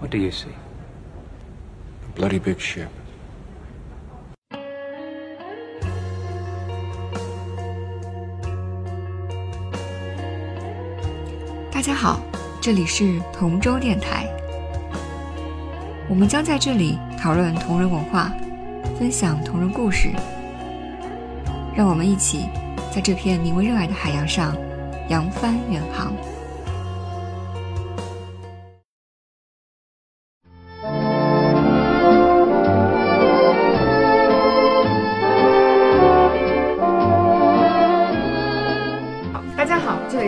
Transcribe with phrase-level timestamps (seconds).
[0.00, 0.54] What do you see?
[2.04, 2.86] A bloody big ship.
[11.72, 12.20] 大家好，
[12.60, 14.24] 这里是同舟电台。
[16.08, 18.32] 我们将在这里讨论同人文化，
[19.00, 20.10] 分享同人故事。
[21.74, 22.48] 让我们一起
[22.94, 24.56] 在这片名为热爱的海洋上
[25.08, 26.12] 扬帆远航。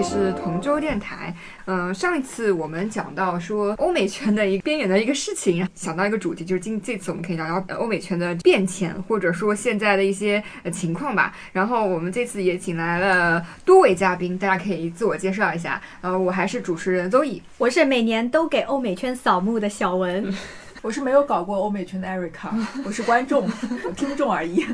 [0.01, 1.35] 里是同舟电台。
[1.67, 11.37] 嗯、上一次我们讲到说欧美圈的一个边缘的一个事情，想到一个主题，就是今这次我们可以聊聊呃欧美圈的变迁，或者说现在的一些呃情况吧。
[11.53, 15.79] 然后我们这次也请来了多位嘉宾，大家可以自我介绍一下。
[16.01, 17.43] 呃，我还是主持人邹乙。
[17.59, 20.35] 我是每年都给欧美圈扫墓的小文，
[20.81, 22.49] 我是没有搞过欧美圈的 Erica，
[22.87, 23.47] 我是观众、
[23.95, 24.65] 听众而已。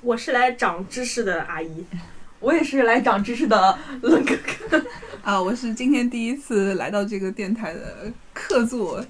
[0.00, 1.84] 我是来长知识的阿姨，
[2.40, 4.34] 我也是来长知识的冷哥
[4.68, 4.84] 哥。
[5.22, 9.04] 啊，我是今天第一次来到这个电台的客座，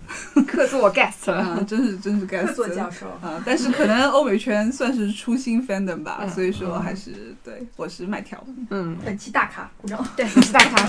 [0.46, 3.42] 客座 guest 啊，真是真是该死做教授啊！
[3.44, 8.42] 但是可能欧美圈算是初心 fandom 吧，嗯所以说还是对我是麦条。
[8.70, 10.02] 嗯，本期大咖，鼓掌。
[10.16, 10.88] 对，是大咖。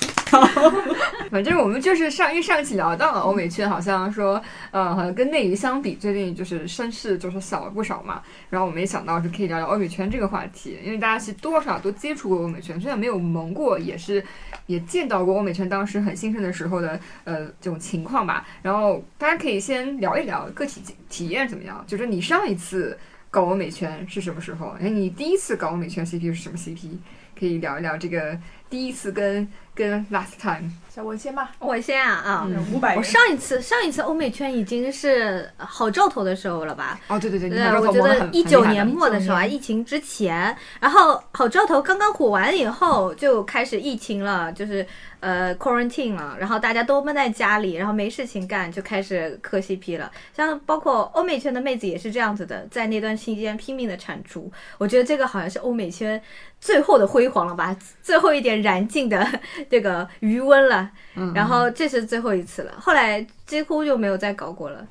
[1.29, 8.21] 反正我们就是上，因为上一期聊到了欧美圈，好像说，呃，好像跟内娱相比，最近就是声势就是小了不少嘛。
[8.49, 14.23] 然后我们也想到是可以聊聊欧美圈这个话题，因为大家其实多少都接触过欧美圈，虽然没有萌过，也是
[14.67, 18.25] 也见到过欧美圈当时很兴盛的时候的呃这种情况
[18.61, 22.97] 然后大家可以先聊一聊个体体验怎么样，就是你上一次
[23.29, 24.75] 搞欧美圈是什么时候？
[24.81, 26.97] 哎，你第一次搞欧美圈 CP 是什么 CP？
[27.39, 28.37] 可以聊一聊这个
[28.69, 30.69] 第一次跟跟 last time。
[30.89, 32.47] 小文先吧，我先啊啊！
[32.49, 32.95] 嗯五百。
[32.97, 36.99] 我上一次上一次欧美圈已经是好兆头的时候了吧？
[37.07, 44.85] 哦，对对对，你对，我觉得一九年末的时候啊，疫情之前，然后好兆头刚刚火完以后，就开始疫情了，就是
[45.21, 50.11] 呃 quarantine 了，然后大家都闷在家里，然后没事情干，就开始磕 CP 了。
[50.35, 54.51] 像包括欧美圈的妹子也是这样子的，在那段期间拼命的产出。
[54.77, 56.21] 我觉得这个好像是欧美圈
[56.59, 59.27] 最后的辉煌了吧，最后一点燃尽的
[59.69, 60.89] 这个余温了。
[61.15, 64.85] 嗯然后这是最后一次了，后来几乎就没有再搞过了。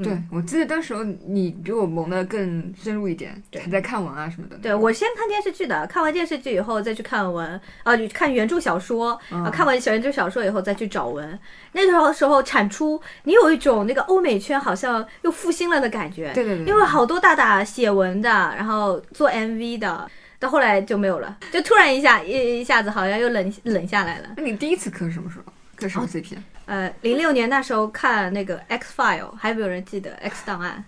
[0.00, 4.56] 对，我记得当时候你比我萌的更深入一点，对还在看文啊什么的。
[4.58, 11.36] 对我先看电视剧的，看完电视剧以后再去看文，啊，看原著小说，嗯啊，看完小原著小说以后再去找文。
[11.72, 16.32] 那时候时候产出，你有一种那个欧美圈好像又复兴了的感觉。
[16.32, 20.08] 对对对，因为好多大大写文的，然后做 MV 的，
[20.38, 24.30] 到后来就没有了，就突然一下一一下子好像又冷冷下来了。
[24.36, 25.52] 那你第一次磕是什么时候？
[25.76, 30.84] 磕什么 CP？、呃，零六年那时候看那个 X File，还有没有人记得 X 档案？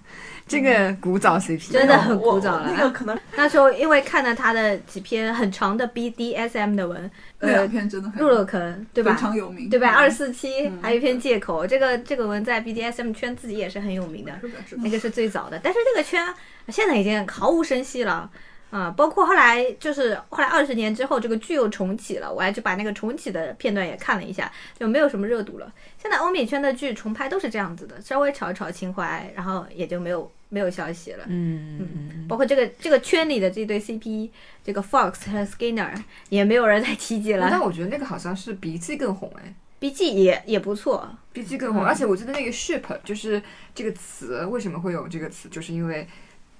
[0.48, 2.72] 这个古早 CP 真的很古早了。
[2.76, 7.08] 那个可能那时候因为看了他的几篇很长的 BDSM 的文，
[7.38, 9.20] 那两呃，篇真的很入了坑，对吧非？
[9.20, 9.90] 常有名，对吧？
[9.90, 15.60] 二四七嗯还有一篇借口，这个这个文在 BDSM 圈自己也是很有名的，是的，是的那个是最早的。
[15.62, 16.20] 但是这个圈
[16.68, 18.28] 现在已经毫无声息了。
[18.70, 25.72] 啊、包括后来就是后来二十年之后，这个剧又重启了，我还去把那个重启的片段也看了一下，就没有什么热度了。
[25.98, 31.24] 现在欧美圈的剧重拍都是这样子的，稍微炒一炒情怀，然后也就没有没有消息了。
[31.26, 34.30] 嗯嗯包括这个这个圈里的这对 CP，
[34.64, 35.92] 这个 Fox 和 Skinner
[36.28, 37.48] 也没有人再提及了。
[37.50, 37.60] 但。
[37.60, 43.42] 我觉得那个好像是 BG 更红哎 BG 也也不错，，BG 更红，而且我记得那个 ship 就是
[43.74, 46.06] 这个词为什么会有这个词，就是因为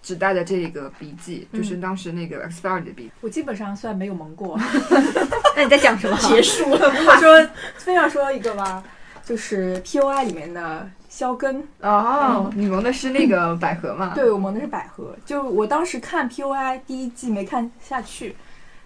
[0.03, 3.11] 指代的这个笔记就是当时那个 X Fire 的 BG。
[3.21, 4.59] 我基本上算没有蒙过。
[5.56, 6.16] 那你在讲什么？
[6.16, 6.88] 结束了。
[6.88, 8.83] 我说非要说一个吧，
[9.25, 14.12] 就是 POI 里面的肖根，哦，你蒙的是那个百合嘛？
[14.15, 15.15] 对我蒙的是百合。
[15.27, 18.34] 就我当时看 POI 第一季没看下去，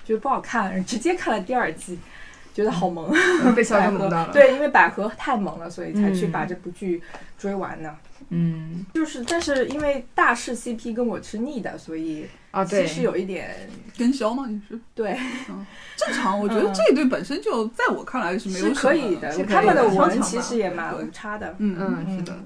[0.04, 1.98] 觉得不好看，直接看了第二季，
[2.52, 3.12] 觉得好萌。
[3.54, 7.00] 被肖根 萌到了。，对，因为百合太萌了，所以才去嗯把这部剧
[7.38, 7.94] 追完的。
[8.30, 13.68] 嗯，就是，但是因为大势 CP 跟我是腻的，所以啊对，其实有一点
[13.98, 14.78] 跟销嘛，你是？
[14.94, 15.18] 对。
[15.96, 16.38] 正常。
[16.38, 16.74] 我觉得嗯。
[16.74, 22.38] 这一对本身就在我看来是没有是什么可以的他们的的文其实也蛮无差的，嗯嗯是的，这个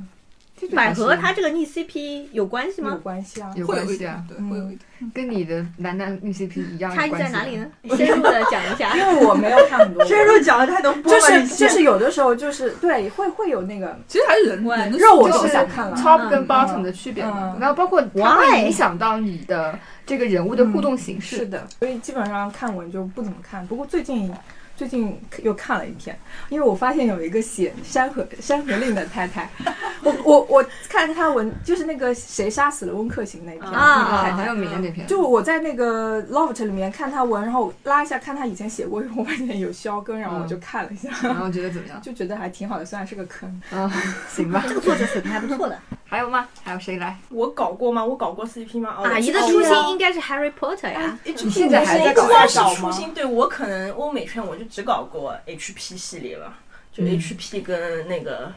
[0.68, 2.98] 百合它这个逆 CP 有关系吗有？
[2.98, 3.50] 关系啊。
[3.54, 4.80] 有会有关系啊，，对，嗯会有一点。
[5.14, 7.66] 跟你的男男逆 CP 一样有差异关系啊在哪里呢？？
[7.82, 8.94] 你 深入的讲一下。
[8.98, 18.64] 因为我没有看很多，深入讲的太多，就是就是有的时候就是对会会有那个其实还是人我人的肉我喜好是想看了 top 跟嗯 bottom 的区别然后包括它会 Why？
[18.66, 21.36] 影响到你的这个人物的互动形式。
[21.36, 23.64] 是的，所以基本上看文就不怎么看。
[23.68, 24.32] 不过最近
[24.78, 26.16] 最近又看了一篇，
[26.50, 29.50] 因为我发现有一个写《山河山河令》的太太，
[30.04, 41.98] 我我我看他文，就是那个谁杀死了温客行那篇啊那个太太很有名的那篇，就我在那个 Loft 里面看他文，然后我拉一下看他以前写过，我发现有肖更，然后我就看了一下，然后觉得怎么样？
[42.02, 43.48] 就觉得还挺好的，虽然是个坑。
[43.72, 43.92] 啊，
[44.28, 44.62] 行吧。
[44.68, 45.76] 这个作者水平还不错的。
[46.10, 46.48] 还有吗？
[46.62, 47.18] 还有谁来？
[47.28, 48.02] 我搞过吗？
[48.02, 48.94] 我搞过 CP 吗？
[48.96, 51.18] 哦阿姨的初心应该是 Harry Potter 呀。
[51.50, 56.52] 现在还在搞吗初心，对我可能欧美圈我就只搞过 HP 系列了，
[56.92, 58.52] 就 HP 跟那个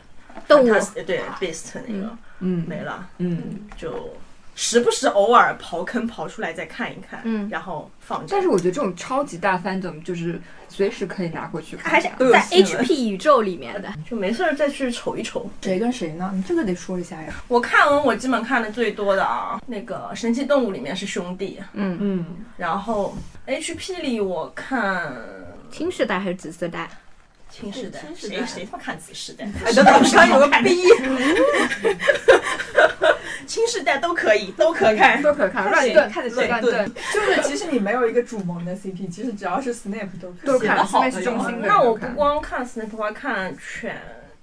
[0.48, 0.66] 动物。
[1.06, 2.66] 对 Beast 那个嗯。
[2.68, 4.14] 没了，嗯，就
[4.54, 7.50] 时不时偶尔刨坑刨出来再看一看，嗯。
[7.50, 8.28] 然后放着。
[8.30, 13.92] 但是我觉得这种超级大 fandom 就是随时可以拿过去看，还是都有在 HP 宇宙里面的。
[14.10, 15.50] 就没事儿再去瞅一瞅。
[15.62, 16.32] 谁跟谁呢？
[16.34, 17.34] 你这个得说一下呀。
[17.48, 22.26] 我看完我基本看的最多的啊，那个《神奇动物》里面是兄弟，嗯，嗯，
[22.58, 23.16] 然后
[23.48, 25.14] HP 里我看
[25.72, 26.90] 青世代还是紫色代？
[27.50, 29.46] 青世代，谁谁他妈看紫色代？
[29.66, 30.84] 哎，等等，上有个 B。
[33.46, 35.22] 青世代都可以，都可看。
[35.22, 41.52] 都可看，乱炖，看得起乱炖，就是其实你没有一个主萌的 CP，其实只要是 Snape 都可以都看，好的。
[41.62, 43.98] 那我不光看 Snap，我还看犬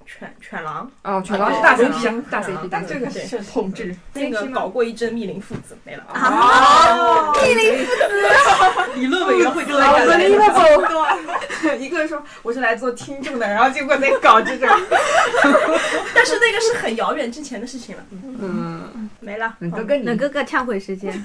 [0.08, 3.94] 犬犬狼，哦，犬狼是大哦 CP，大 CP，大这个是同志。
[4.14, 7.30] 那个搞过一阵密林父子没了啊。
[7.42, 11.76] 密林父子， 理论委员会就在好干 unbelievable！
[11.76, 14.66] 一个说我是来做听众的，然后结果在搞这种。
[16.14, 18.02] 但是那个是很遥远之前的事情了，
[18.40, 19.54] 嗯，没了。
[19.58, 21.12] 冷哥哥你冷哥哥忏悔时间。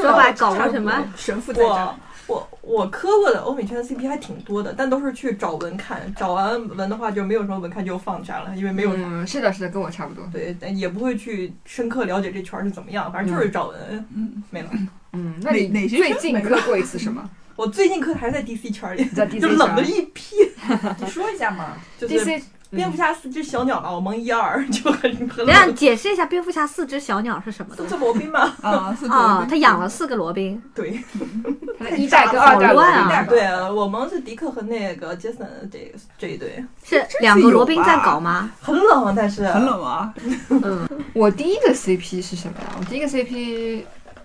[0.00, 0.92] 说吧，搞过什么？
[1.16, 1.94] 神父在这儿
[2.28, 2.36] 我。
[2.38, 10.28] 我我磕过的欧美圈的 CP 还挺多的，但都是去找文看，找完文的话就没有什么文看就放下了，因为没有、嗯，是的，是的，跟我差不多。
[10.30, 14.68] 对，但也不会去深刻了解这圈儿是怎么样，反正就是找文，嗯，没了。
[15.14, 17.28] 嗯，那你哪哪些最近磕过一次什么？
[17.56, 20.36] 我最近磕的还是在 DC 圈里，在 DC 就冷了一批，
[21.00, 21.72] 你说一下嘛。
[21.98, 25.74] 就是，DC 蝙蝠侠四只小鸟嘛，我蒙一二 就很很等下冷。
[25.74, 29.46] 解释一下蝙蝠侠四只小鸟是什么东西四只罗宾吗，啊，是啊？
[29.48, 31.02] 他养了四个罗宾，对
[31.80, 38.50] 他一代跟二代好乱啊罗宾对，我蒙是迪克和那个杰森这这一对，是两个罗宾在搞吗？
[38.60, 40.12] 很冷，但是很冷啊，
[40.50, 42.66] 嗯，我第一个 CP 是什么呀？
[42.78, 43.82] 我第一个 CP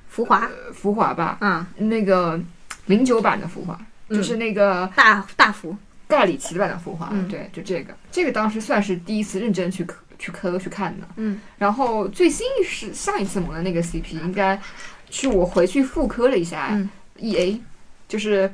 [0.10, 2.40] 浮华，呃浮华吧，嗯，那个
[2.88, 3.80] 零九版的浮华，
[4.10, 5.76] 就是那个大大福，
[6.08, 7.28] 盖里奇的版的浮华，嗯。
[7.28, 11.08] 对，就这个，这个当时算是第一次认真去磕去磕去看的。
[11.18, 14.60] 嗯，然后最新是上一次萌的那个 CP，应该
[15.10, 16.90] 是我回去复刻了一下嗯。
[17.20, 17.60] EA，
[18.08, 18.52] 就是。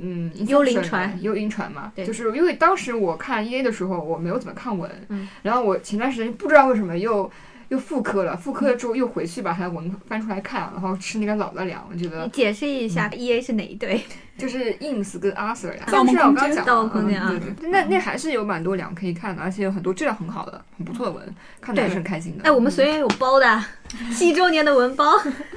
[0.00, 1.18] 嗯，幽灵船。
[1.20, 2.06] 幽灵船嘛，对。
[2.06, 5.28] 就是因为当时我看 EA 的时候，我没有怎么看文，嗯。
[5.42, 7.30] 然后我前段时间不知道为什么又
[7.68, 12.24] 又复刻了，复刻了之后又回去把它文翻出来看，然后吃那个老的粮，我觉得。
[12.24, 14.00] 你解释一下 E A 是哪一队？
[14.38, 22.44] 就是 Ins 跟 Arthur 我空间刚讲盗梦空间啊嗯对对，那那还是有蛮多两可以看的，而且有很多质量很好的、很不错的文，看的还是很开心的。
[22.44, 23.64] 哎，我们随缘有包的，
[24.12, 25.12] 七周年的文包，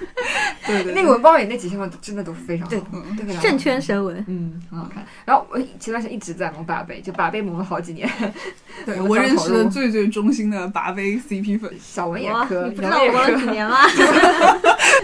[0.68, 2.75] 对对，那个文包里那几千万真的都非常好，
[3.18, 4.24] 对正圈神文。
[4.27, 5.04] 嗯，很好看。
[5.25, 8.07] 然后我前段时间一直在萌把贝，就把贝萌了好几年，
[8.86, 13.45] 对我我认识的最最忠心的拔杯 CP 粉，小文也哇，磕，你不知道我玩了几。
[13.50, 13.78] 年吗？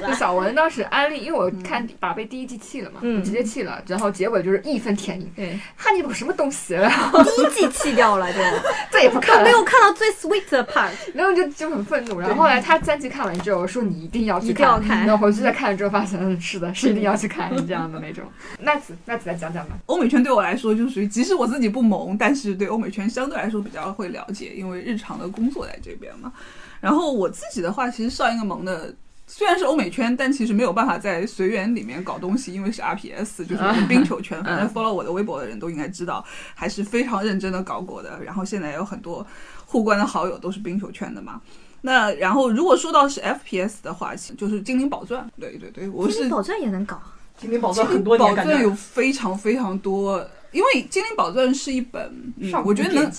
[0.06, 8.40] 就小文当时安利，因为我看把贝第一季弃了嘛，直接弃了，然后结果就是义愤填膺，对，哈尼堡什么东西，然后第一季弃掉了，就
[8.92, 9.52] 再也不看了没。
[9.52, 10.92] 有看到最 sweet 的 part。
[11.14, 18.24] 然后就就很愤怒，然后后来他三集看完之后说你一定要去一定要看然后回去再看了之后发现嗯是的，是一定要去看这样的那种。
[18.60, 19.78] 那子那子来讲讲吧。
[19.88, 26.32] 欧美圈对我来说就属于，即使我自己不萌，但是对欧美圈相对来说比较会了解，因为日常的工作在这边嘛。
[26.80, 28.94] 然后我自己的话，其实上一个萌的。
[29.34, 34.44] 虽然是欧美圈，但其实没有办法在随缘里面搞东西，因为是 RPS，就是 冰球圈。
[34.44, 36.24] 反正 follow 我的微博的人都应该知道，
[36.54, 38.22] 还是非常认真的搞过的。
[38.22, 39.26] 然后现在有很多
[39.66, 41.40] 互关的好友都是冰球圈的嘛。
[41.80, 45.24] 那然后如果说到是 FPS 的话，就是《精灵宝钻》。
[45.40, 47.02] 对对对，我是精灵宝钻也能搞，
[47.38, 53.12] 精灵宝钻很多年感觉宝钻有非常非常多，因为《精灵宝钻》是一本，嗯，我觉得能，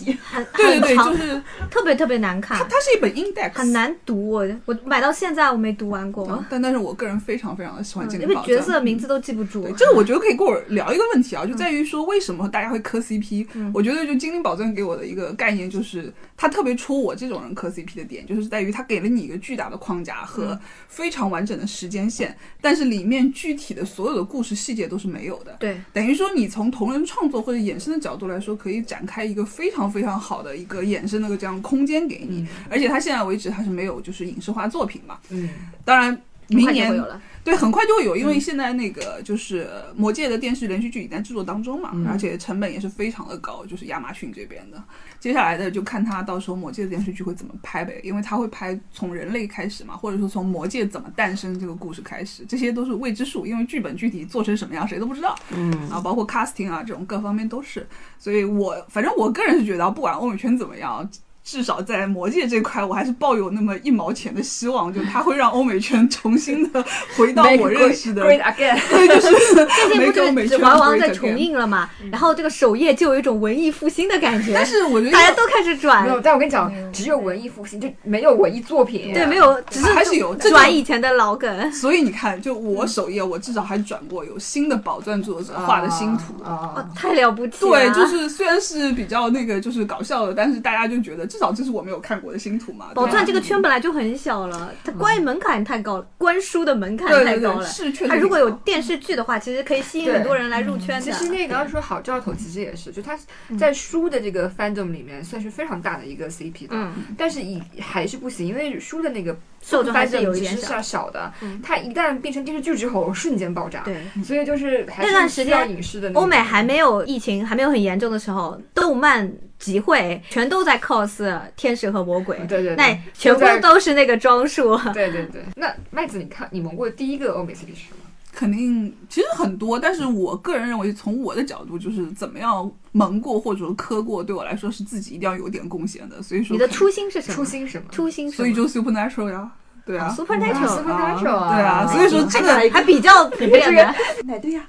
[0.54, 3.72] 对对对，就是特别特别难看它，它是一本 index，很。
[3.72, 4.28] 难读。
[4.28, 9.72] 我我买到现在我没读完过嗯，但但是我个人非常非常的喜欢《精灵宝钻》，因为角色名字都记不住对，。
[9.72, 20.58] 这个我觉得可以跟我聊一个问题啊，就在于说为什么大家会磕 CP？、嗯我觉得就《精灵宝钻》给我的一个概念就是，它特别戳我这种人磕 CP 的点，就是在于他给了你一个巨大的框架和
[20.88, 25.56] 非常完整的时间线，但是里面具体的所有的故事细节都是没有的。
[25.60, 32.46] 对，等于说你从同人创作或者衍生的角度来说，可以展开一个非常非常好的一个衍生的这样空间给你。
[32.68, 35.48] 而且他现在为止它是没有就是影视化作品嘛，嗯
[35.84, 37.20] 当然明年会有了。
[37.44, 39.64] 对，很快就会有，因为现在那个就是
[39.96, 44.80] 《魔戒》的电视连续剧已在制作当中嘛，而且成本也是非常的高，就是亚马逊这边的。
[45.18, 55.36] 接下来的就看他到时候《魔戒》的电视剧会怎么拍呗，因为他会拍从人类开始嘛，或者说从魔戒怎么诞生这个故事开始，这些都是未知数，因为剧本具体做成什么样谁都不知道。
[55.50, 57.84] 嗯，啊，包括 casting 啊这种各方面都是，
[58.20, 61.10] 所以我反正我个人是觉得，不管欧美圈怎么样。
[61.44, 66.84] 至少在魔界这块，我还是抱有那么一毛钱的希望，就他会让欧美圈重新的
[67.16, 71.90] 回到我认识的，Great again， 对，就是最近不是《指环王》在重映了嘛？
[72.10, 79.12] 然后这个首页就有一种文艺复兴的感觉，但是我觉得大家都开始转没，有，但我跟你讲，只有文艺复兴，就没有文艺作品。
[79.12, 81.72] 对，没有，只是还是有这转以前的老梗。
[81.72, 86.42] 所以你看，就我首页，我至少还转过有新的宝钻作者画的新图。
[86.44, 87.70] 啊哦，太了不起了！
[87.70, 92.90] 对，就是虽然是比较那个就是搞笑的，但是大家就觉得至少这是我没有看过的新图嘛。
[92.94, 97.66] 宝钻这个圈本来就很小了，它关于门槛太高了，关书的门槛太高了。
[97.66, 98.08] 是确实。
[98.08, 101.00] 它如果有电视剧的话，其实可以吸引很多人来入圈的。
[101.00, 103.18] 其实那个刚刚说好兆头，其实也是，就它
[103.58, 110.56] 在书的这个 fandom 里面算是非常大的一个 CP 的，嗯，但是以还是不行，因为书的那个受众还是有一点小。
[110.56, 113.80] 其实是要小的嗯，它一旦变成电视剧之后，瞬间爆炸。
[113.84, 116.10] 对，所以就是还那段时间影视的。
[116.12, 124.76] 欧美还没有疫情还没有很严重的时候，动漫集会全都在 cos 天使和魔鬼，对对对，那全部都是那个装束。
[124.92, 125.40] 对对对。
[125.54, 127.98] 那麦子，你看你蒙过的第一个欧美 CP 是什么？
[128.34, 136.20] 肯定其实很多，但是我个人认为，从我的角度，就是怎么样蒙过或者说磕过，对我来说是自己一定要有点贡献的。
[136.22, 137.34] 所以说，你的初心是什么？
[137.34, 137.84] 初心什么？
[137.92, 139.52] 初心是什么，所以就 supernatural 呀，
[139.86, 140.12] 对啊。
[140.18, 143.94] supernatural，Supernatural 啊对啊，所以说这个还还比较 普遍的。
[144.24, 144.66] 哪 对呀？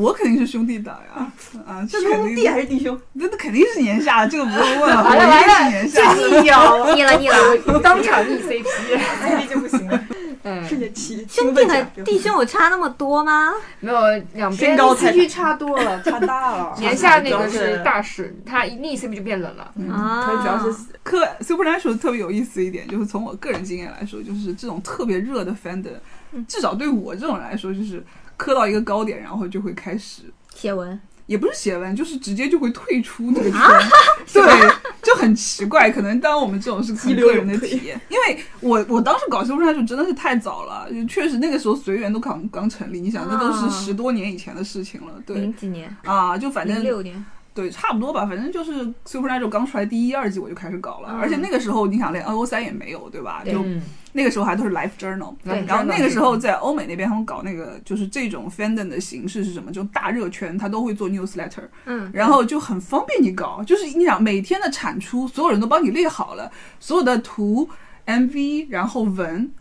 [0.00, 1.30] 我肯定是兄弟党呀，
[1.66, 2.98] 啊，这肯定兄弟还是弟兄？
[3.12, 6.64] 那那肯定是年下，这个不用问了， 我完了完了一定是年下。
[6.64, 8.64] 有腻了腻了， 当场腻 CP。
[8.64, 10.00] CP 就不行了，
[10.42, 13.52] 嗯，瞬间起兄弟和弟兄有差那么多吗？
[13.80, 14.00] 没有
[14.34, 16.74] 两边身高太 CP 差多了，差大了。
[16.80, 19.64] 年下那个是是大事，他一逆 CP 就变冷了。
[19.92, 25.92] 啊，可能主要是科 supernatural 特别有意思一点，就是从我个人经验来说，就是这种特别热的 fandom，
[26.48, 28.02] 至少对我这种人来说，就是
[28.36, 30.22] 磕到一个高点，然后就会开始。
[30.54, 30.98] 写文
[31.30, 33.78] 也不是写完，就是直接就会退出那个圈，啊？
[34.32, 34.42] 对，
[35.00, 35.88] 就很奇怪。
[35.88, 43.70] 可能当我们这种是个人的体验，因为我我当时搞修上就真的是太早了，就确实那个时候随缘都刚刚成立，你想那都是啊。
[43.70, 45.36] 十多年以前的事情了，对。
[45.36, 51.20] 零几年，啊，就反正零六年，对，差不多吧，反正就是 Supernatural 刚出来第一、二季我就开始搞了，嗯。
[51.20, 53.42] 而且那个时候你想连 N O 三也没有，对吧？
[53.44, 53.80] 对就嗯，
[54.12, 59.70] 那个时候还都是 Life Journal，对然后那个时候在欧美那边他们搞那个就是这种 fandom 的形式是什么？
[59.70, 67.68] 就大热圈，他都会做 newsletter，嗯，然后就很方便你搞，就是你想每天的产出，所有人都帮你列好了，所有的图、
[68.06, 69.52] MV，然后文。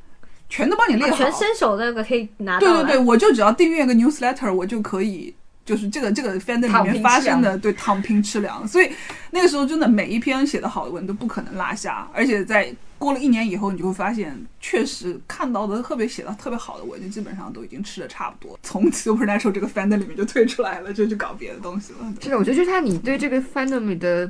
[0.51, 2.59] 全都帮你列好，啊全伸手那个可以拿到。
[2.59, 5.31] 对对对，我就只要订阅个 newsletter，我就可以，
[5.63, 8.67] 就是这个这个 fandom 里面发生的，对躺平吃粮。
[8.67, 8.89] 所以
[9.29, 22.13] 那个时候真的每一篇写的好的文都不可能落下，而且在过了一年以后，你就会发现，确实看到的特别写的特别好的文，就基本上都已经吃的差不多， 从 supernatural 这个 fandom 里面就退出来了，就去搞别的东西了。
[22.21, 24.29] 是的，我觉得就是他，你对这个 fandom 里的，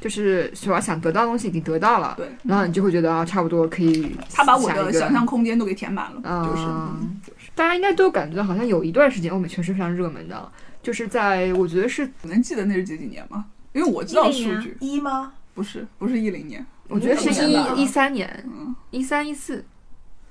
[0.00, 4.14] 就是所要想得到的东西已经得到了，对，然后你就会觉得啊，差不多可以。
[4.30, 6.62] 他把我的想象空间都给填满了，就是。
[6.64, 10.50] 嗯嗯就是大家应该都感觉到，好像有一段时间欧美圈是非常热门的，
[10.82, 13.44] 就是在我觉得是，你能记得那是几几年吗？
[13.72, 15.32] 因为我知道10年数据，一吗？
[15.52, 18.74] 不是不是一零年，我觉得是嗯一一三年、嗯。
[18.90, 19.64] 一三一四，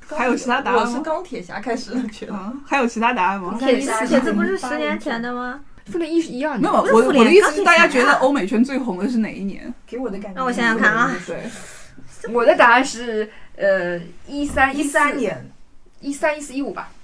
[0.07, 0.89] 还有其他答案吗？
[0.89, 1.01] 我是？
[1.01, 3.55] 钢铁侠开始觉得，啊，还有其他答案吗？
[3.57, 5.61] 铁三铁子不是十年前的吗？
[5.85, 9.73] 复联一是一二年，没有，我我的意思是，大家觉得欧美圈最红的是哪一年？
[9.87, 10.37] 给我的感觉。
[10.37, 11.11] 让我想想看啊。
[11.25, 11.49] 对，
[12.31, 15.49] 我的答案是呃一三一三年，
[16.01, 16.98] 一三一四一五吧，就是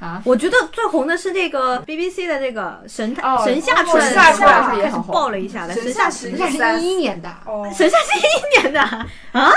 [0.00, 8.80] 啊，我觉得最红的是那个 BBC 的那个神探哦神下出来的神下出来时候也很爆了一下的，神神下下是一一年的，哦，神下是一一年的。
[8.80, 9.52] 啊，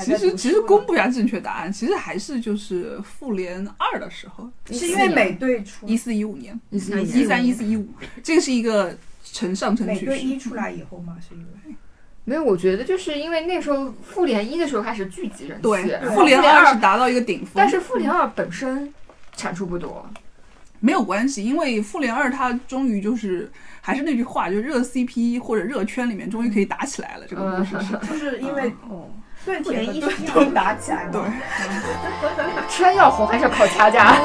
[0.00, 5.86] 其实其实公布一下正确答案，其实还是就是复联二的时候，是因为美队出。
[5.86, 7.88] 一四一五年，一四一三一四一五，
[8.22, 8.94] 这个是一个
[9.24, 10.34] 呈上升美队趋势。
[10.34, 11.74] 一出来以后嘛，是因为？
[12.24, 18.92] 没有，我觉得就是因为那时候复联一的时候开始聚集人气，对，复联二二是达到一个顶峰，但是复联二本身
[19.36, 20.08] 产出不多，
[20.80, 27.26] 没有关系，因为复联二它终于就是还是那句话，就是热 CP 或者热圈里面终于可以打起来了。
[27.28, 29.10] 这个故事是，就是因为哦，
[29.44, 31.12] 对铁和复联一盾都打起来了。
[31.12, 31.22] 对，
[32.68, 34.14] 圈要红还是要靠掐架。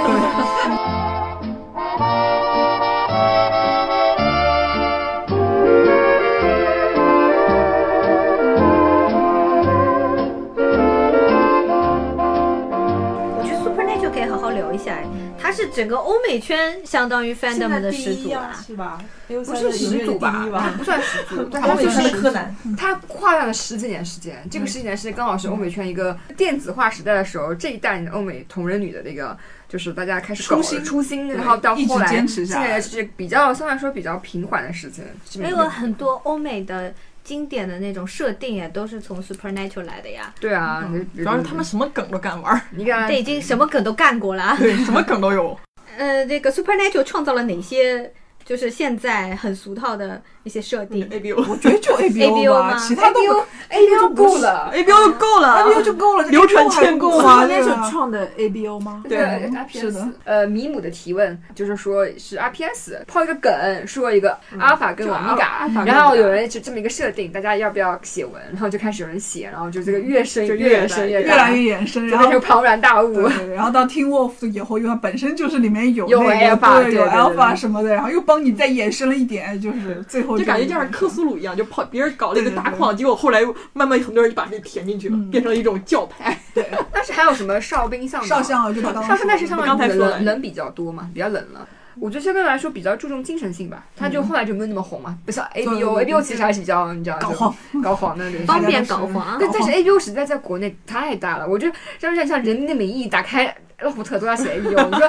[14.75, 14.99] 一下，
[15.39, 18.53] 它是整个欧美圈相当于 fandom 的始祖啊，。
[18.65, 19.01] 是吧？
[19.27, 20.45] 不不是始祖吧？
[20.77, 29.35] 不算始祖，欧美圈就是的柯南，它跨越了十几年时间，这个十几年时间刚好是欧美圈一个电子化时代的时候，这一代欧美同人女的那个，
[29.67, 35.05] 就是大家开始搞初心初心，然后到后来坚持下来现在是比较相对来说比较平缓的时间。
[35.29, 36.93] 这么因为很多欧美的
[37.25, 44.43] 经典的那种设定也都是从 Supernatural 来的呀，对啊，主要是他们什么梗都敢玩儿，你看这已经什么梗都干过了。
[44.43, 44.55] 啊。
[44.61, 45.59] 对，什么梗都有。
[45.97, 48.13] 呃，这个 Supernatural 创造了哪些
[48.45, 51.05] 就是现在很俗套的一些设定？
[51.11, 54.71] A B O，我觉得就 ABO 吧，其他都 ABO ABO 就够了。
[54.73, 59.03] A B O 就够了 ABO 就够了，流传千古吗，那是对啊创的 ABO 吗？
[59.09, 60.07] 对对 RPS 是的。
[60.23, 63.51] 呃，米姆的提问就是说是 RPS 抛一个梗，
[63.85, 68.41] 说一个阿尔法跟欧米伽，然后有人就这么一个设定，大家要不要写文？
[68.51, 73.27] 然后就开始有人写，然后就这个越深就越越深越越来越延伸，然后就庞然大物。
[73.55, 83.41] 然后到 Teen Wolf 以后，因为它本身就是里面有有那个 Alpha，对有对对对 Alpha 什么的，然后又帮你再延伸了一点，就是最后就感觉就像克苏鲁一样，就跑别人搞了一个大矿，结果后来
[83.73, 86.37] 慢慢很多人就把这填进去了，变成了一种教派。
[86.53, 91.67] 对但是还有什么哨兵向导少将啊，就他刚上升但是上上刚才说了冷冷比较多嘛，比较冷了。
[91.97, 98.43] 我觉得相对来说比较注重精神性吧，他就后来就没有那么红嘛，不像 A B O，A B O 其实还是比较你知道搞黄搞黄的那种。
[98.47, 99.37] 方便搞黄。
[99.39, 105.07] 但但是 A B O 实在在国内太大了，我觉得像像像《人民的名义》打开洛福特都要写 A B O，你说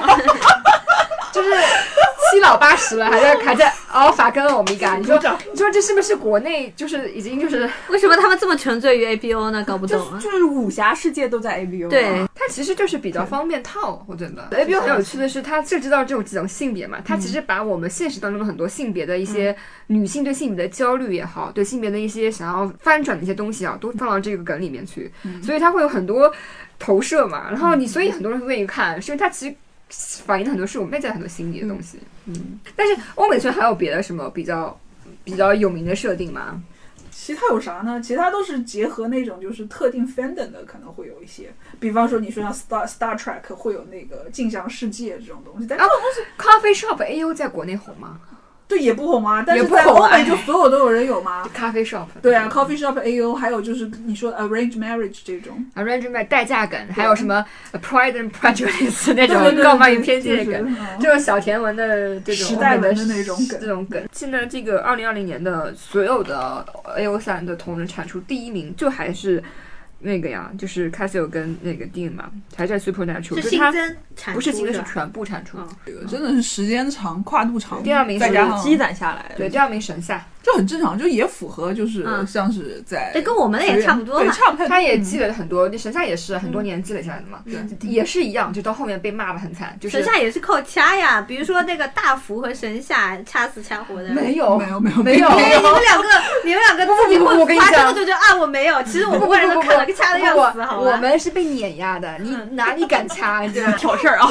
[1.37, 1.49] 就是
[2.31, 5.17] 七老八十了还在还在阿尔法跟欧米伽，你说
[5.51, 9.63] 你说这是不是国内就是已经就是为什么他们这么沉醉于 ABO 呢？
[9.63, 10.19] 搞不懂啊。
[10.21, 11.89] 就是武侠世界都在 ABO。
[11.89, 14.47] 对，它其实就是比较方便套，我觉得。
[14.51, 19.55] A B O 很有趣的是，它涉及到这种几种性别嘛，它其实把我们现实当中的很多性别的一些
[19.87, 25.11] 女性对性别的焦虑也好，对性别的一些想要翻转的一些东西啊，都放到这个梗里面去，
[25.43, 26.33] 所以它会有很多
[26.79, 27.47] 投射嘛。
[27.49, 29.55] 然后你，所以很多人会愿意看，是因为它其实。
[29.89, 34.77] 反映的很多是我们内在很多心理的东西，嗯，但是欧美圈还有别的什么比较
[35.23, 36.61] 比较有名的设定吗？
[37.09, 37.99] 其他有啥呢？
[37.99, 45.87] 其他都是结合那种就是特定 fandom 的，可能会有一些，比方说你说像 Star Star Trek 会有那个镜像世界这种东西，但是啊
[46.37, 48.19] ，Coffee Shop A U 在国内红吗？
[48.67, 51.47] 对也不红啊，但也是在欧美就所有都有人有吗。
[51.53, 60.99] 咖啡 shop 对啊，coffee shop AO，还有就是你说 arranged marriage 这种，arrange marriage 代价梗，还有什么 Pride and Prejudice 那种傲慢与偏见就是的梗，嗯。
[60.99, 63.59] 这种小甜文的这种时代文的那种梗。
[63.61, 64.03] 这种梗。
[64.11, 66.65] 现在这个二零二零年的所有的
[66.97, 69.41] AO 三的同人产出第一名，就还是
[69.99, 75.57] 那个呀，就是 Casio 跟那个 Dean 嘛，还在 Supernatural，是就是它新增产出不是新增，是全部产出。
[75.85, 84.33] 这个真的是时间长、跨度长，第二名是再加上积攒下来的，对，第二名神夏，就很正常，就也符合，就是嗯像是在对跟我们的也差不多对，嘛。
[84.33, 84.65] 差不多。
[84.65, 94.07] 他也积累了很多，神下也是很多年积累下来的嘛，嗯也是一样，就到后面被骂的很惨，就是神下也是靠掐呀，比如说那个大福和神下掐死掐活的。
[94.09, 96.07] 没有没有没有没有哎，你们两个，
[96.45, 100.95] 你们两个自己不不不我跟你会发讲生的就觉得啊我没有，其实我们外人都看了个掐的样子，好我？
[100.97, 103.41] 们是被碾压的，你哪里敢掐？
[103.45, 103.73] 你知道吗？
[103.77, 104.27] 挑事儿啊！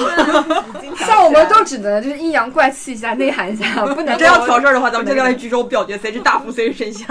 [0.97, 7.07] 像我们都只能就是阴阳怪气一下，内涵一下，不能真要挑事儿的话，咱们就来举手表决，谁是大福，谁是神仙。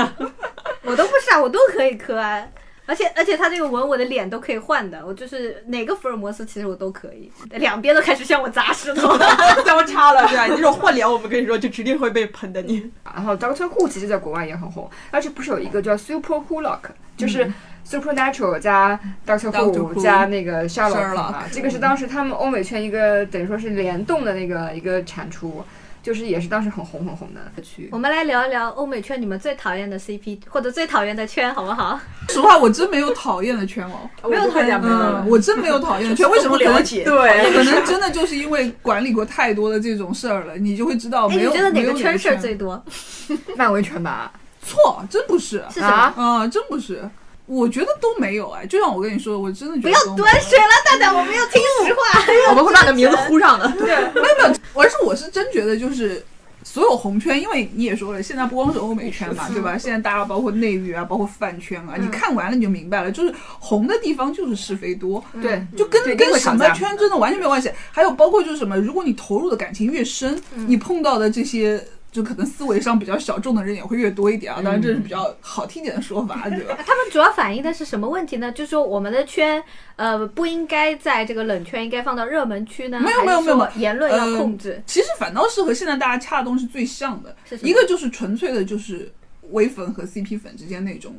[0.83, 2.41] 我都不是啊，我都可以磕啊。
[2.85, 9.17] 而且而且他这个纹我的脸都可以换的，我就是哪个福尔摩斯其实我都可以，两边都开始向我砸石头。
[9.65, 10.45] 交叉了，对吧？
[10.45, 12.89] 你这种换脸，我们跟你说，就指定会被喷的你。
[13.03, 16.79] 然后 Doctor Who 其实在国外也很红，而且不是有一个叫 Super Wholock，
[17.17, 17.51] 就是。
[17.87, 25.63] Supernatural 加 Doctor Who Who 加那个 Sherlock Sherlock 嘛，这个是当时他们欧美圈一个等于说是联动的那个一个产出，
[26.05, 27.89] 就是也是当时很红很红的区。
[27.91, 31.99] 我们来聊一聊欧美圈你们最讨厌的 CP 或者最讨厌的圈，好不好？
[32.29, 34.07] 实话，我真没有讨厌的圈哦。
[34.29, 37.03] 没有太讲没有嗯，我真没有讨厌的圈， 为什么不了解？
[37.03, 41.49] 对，可能真的就是因为管理过太多的这种事儿了，你就会知道哎，没有。
[41.49, 42.85] 你觉得哪没有个圈事儿最多？
[43.57, 45.03] 漫威圈吧，错？
[45.09, 45.87] 真不是是什么？
[45.87, 47.01] 啊，啊，真不是。
[47.45, 52.23] 我觉得都没有哎，就像我跟你说，我真的觉得不要端水了，大大，我没有听实话。
[52.49, 53.67] 我们会把你的名字呼上的。
[53.77, 56.25] 对没有没有，而是我是真觉得就是。
[56.67, 59.77] 所有红圈，因为你也说了，现在不光是欧美圈嘛，对吧？
[59.77, 67.71] 现在大家包括内娱啊，包括饭圈啊，你看完了你就明白了，就是红的地方就是是非多，对，就跟跟什么圈真的完全没有关系。
[67.91, 71.81] 还有包括就是什么，如果你投入的感情越深，你碰到的这些
[72.15, 74.61] 就可能思维上比较小众的人也会越多一点啊。
[74.63, 76.77] 当然这是比较好听点的说法，对吧？
[76.87, 78.49] 他们主要反映的是什么问题呢？
[78.53, 79.61] 就是说我们的圈，
[79.97, 83.01] 呃，不应该在这个冷圈，应该放到热门区呢？
[83.01, 84.81] 没有没有没有言论要呃控制。
[84.85, 89.11] 其实反倒是和现在大家掐的东西最像的一个就是纯粹的就是
[89.51, 91.13] 微粉和 CP 粉之间那种。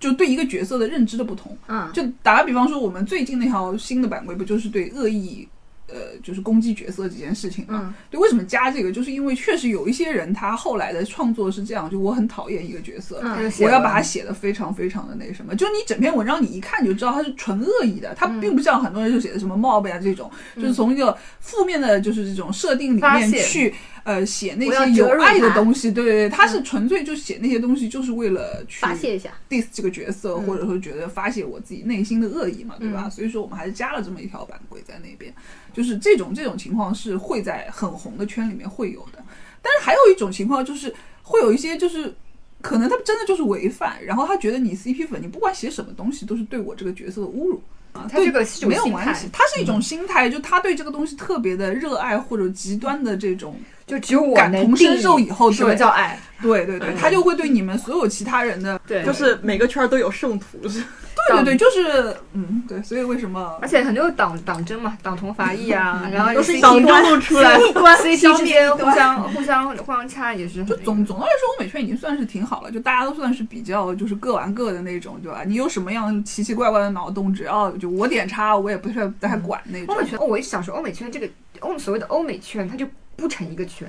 [0.00, 5.48] 就对一个角色的认知的不同，嗯，就打个比方说，我们最近那条新的版规不就是对恶意
[5.88, 7.82] 呃，就是攻击角色这件事情嘛。
[7.84, 8.90] 嗯对，为什么加这个？
[8.90, 29.32] 就是因为确实有一些人他后来的创作是这样，就我很讨厌一个角色，嗯我要把它写的非常非常的那什么，就你整篇文章你一看就知道它是纯恶意的，它嗯并不像很多人就写的什么 mob 呀这种，就是从一个负面的，就是这种设定里面去呃写那些有爱的东西，对对对，他是纯粹就写那些东西，就是为了去发泄一下。
[29.50, 33.02] diss 这个角色，或者说觉得发泄我自己内心的恶意嘛，对吧？
[33.06, 35.34] 嗯所以说我们还是加了这么一条版规在那边，
[35.72, 39.22] 就是这种这种情况是会在很红的圈里面会有的，
[39.60, 42.14] 但是还有一种情况就是会有一些就是。
[42.62, 47.62] 可能他真的就是违反，然后他觉得你 CP 粉，你不管写什么东西都是对我这个角色的侮辱
[47.92, 48.08] 啊。
[48.10, 53.54] 他这个没有关系，他是一种心态，就他对这个东西特别的热爱或者极端的这种，
[53.86, 60.82] 就只有我感同能定身受以后义什么叫爱，对对对，他就会对你们所有其他人的，对，就是每个圈儿都有圣徒，是
[61.28, 67.58] 对对对，就是嗯，对，所以为什么而且很多党党争嘛，党同伐异啊， 然后都是党争都出来了。
[67.58, 75.42] CP 之间互相互相互相掐也是就总总的来说，欧美圈已经算是挺好了，就大家都算是比较就是各玩各的那种，对吧？
[75.46, 80.08] 你有什么样奇奇怪怪的脑洞，只要就我点叉，我也不太不太管那种欧美。
[80.08, 81.28] 圈，哦，我一想说欧美圈这个
[81.60, 83.88] 欧所谓的欧美圈，它就不成一个圈，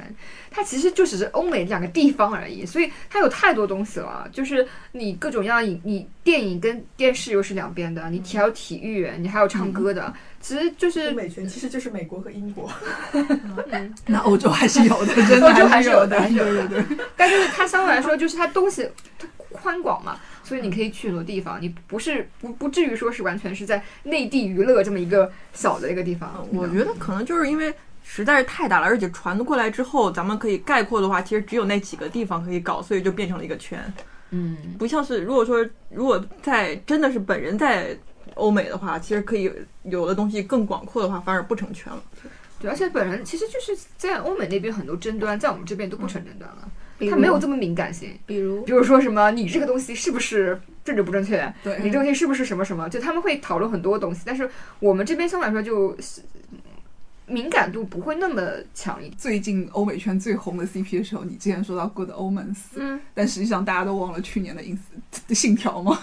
[0.49, 4.27] 它其实就只是欧美两个地方而已，所以它有太多东西了。
[4.31, 12.69] 就是你各种各样影，你电影跟电视又是两边的，你还有体育，你还有唱歌的，其实就是欧美圈其实就是美国和英国，
[14.05, 16.97] 那欧洲还是有的， 真的欧洲还是是有的对对对。
[17.15, 26.45] 但就是它相对来说，就是它东西它宽广嘛，所以你可以去很多地方，你不是不不至于说是完全是在内地娱乐这么一个小的一个地方。
[26.51, 27.73] 我觉得可能就是因为
[28.07, 33.81] 实在是太大了，而且传过来之后，咱们可以概括的话，其实只有那几个地方可以搞，所以就变成了一个圈。
[34.29, 37.97] 嗯，不像是如果说如果在真的是本人在
[38.35, 39.51] 欧美的话，其实可以
[39.83, 42.01] 有的东西更广阔的话，反而不成圈了。
[42.59, 46.69] 对，而且本人其实就是在欧美那边很多争端，在我们这边都不成争端了，
[47.09, 48.17] 他没有这么敏感性。
[48.27, 51.51] 比如比如说什么，你这个东西是不是政治不正确？
[51.63, 52.87] 对你这个东西是不是什么什么？
[52.87, 56.21] 就他们会讨论很多东西，但是我们这边相对来说就是
[57.27, 58.41] 敏感度不会那么
[58.73, 59.17] 强一点。
[59.17, 64.77] 最近欧美圈最红的 CP 的时候，你之前说到 Good Omens，嗯，但实际上大家都忘了去年的 ins
[65.33, 65.99] 信条吗？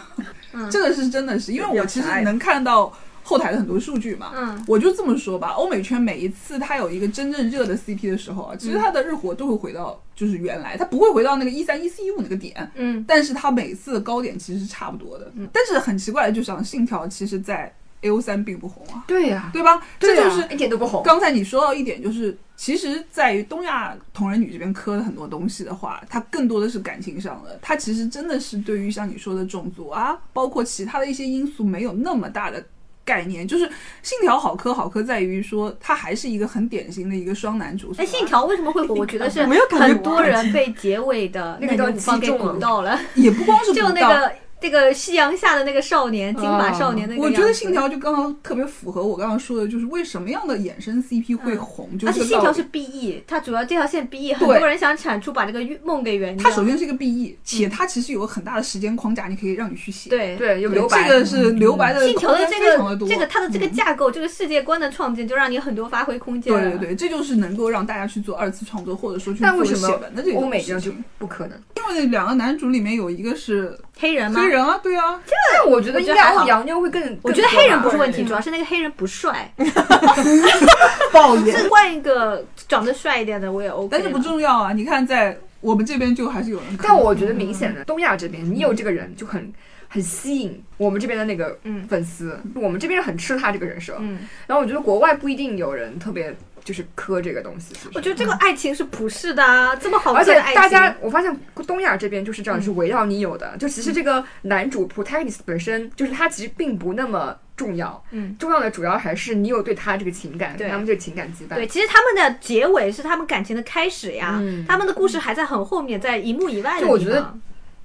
[0.52, 4.32] 嗯 这个是真的是，因为我其实能看到后台的很多数据嘛。
[4.34, 15.32] 嗯我就这么说吧，欧美圈每一次它有一个真正热的 CP 的时候啊，其实它的日活都会回到就是原来，它不会回到那个一三一四一五那个点，嗯但是它每次的高点其实是差不多的。
[15.52, 19.80] 但是很奇怪的，就像信条，其实在 A O 三并不红啊，对呀、对吧？
[19.98, 21.02] 这就是一点都不红。
[21.02, 32.62] 刚才你说到一点，就是其实在于东亚同人女这边磕的很多东西的话，它更多的是感情上的，它其实真的是对于像你说的种族啊，包括其他的一些因素没有那么大的。
[33.04, 33.68] 概念就是
[34.00, 37.92] 信条好磕好磕，在于说它还是一个很典型的一个双男主。
[37.98, 38.94] 那，信条为什么会火？
[38.94, 44.32] 我觉得是 没有很多人被结尾的那个地方给击中了鼓到了，也不光是到 那个
[44.62, 56.36] 那个夕阳下的那个少年，金发少年那个我觉得信条就刚刚特别符合我刚刚说的，就是为什么样的衍生 CP 会红，就而且信条是 BE，它主要这条线 BE，很多人想产出把这个梦给圆。
[56.38, 60.08] 它首先是一个 BE，且它其实有个很大的时间框架，你可以让你去写。
[60.08, 61.08] 对对，有对，留白。
[61.08, 62.58] 这个是留白的信条的这。
[62.60, 66.52] 个这个它的这个架构，这个世界观的创建，就让你很多发挥空间。
[66.52, 70.92] 对对，对，这就是能够让大家去做二次创作，或者说去做但为什么写文的这欧美这样就。
[71.18, 71.58] 不可能？
[71.76, 74.40] 因为两个男主里面有一个是黑人吗？
[74.40, 75.20] 黑人啊，对啊，
[75.52, 77.18] 但我觉得应该欧洋妞会更。
[77.22, 79.52] 我觉得黑人不是问题，主要是那个黑人不帅。
[81.12, 83.88] 抱怨，是换一个长得帅一点的，我也 OK。
[83.90, 84.72] 但是不重要啊。
[84.72, 86.78] 你看，在我们这边就还是有人。
[86.82, 89.52] 但我觉得明显的东亚这边，你有这个人就很
[89.88, 93.96] 很吸引我们这边的那个嗯粉丝，我们这边人很吃他这个人设。
[94.00, 96.34] 嗯，然后我觉得国外不一定有人特别
[96.64, 103.56] 就是磕这个东西，我觉得这个爱情是普世的啊，这么好而且看的爱情，大家，我发现东亚这边就是这样，是围绕你有的。
[103.58, 110.68] 就其实这个男主 protagonist 本身，就是他其实并不那么重要，嗯，重要的主要还是你有对他这个情感，对。
[110.68, 111.56] 他们这个情感羁绊。
[111.56, 114.64] 对，其实他们的结尾是他们感情的开始呀，嗯。
[114.68, 116.86] 他们的故事还在很后面，在一幕以外的。
[116.86, 117.36] 就我觉得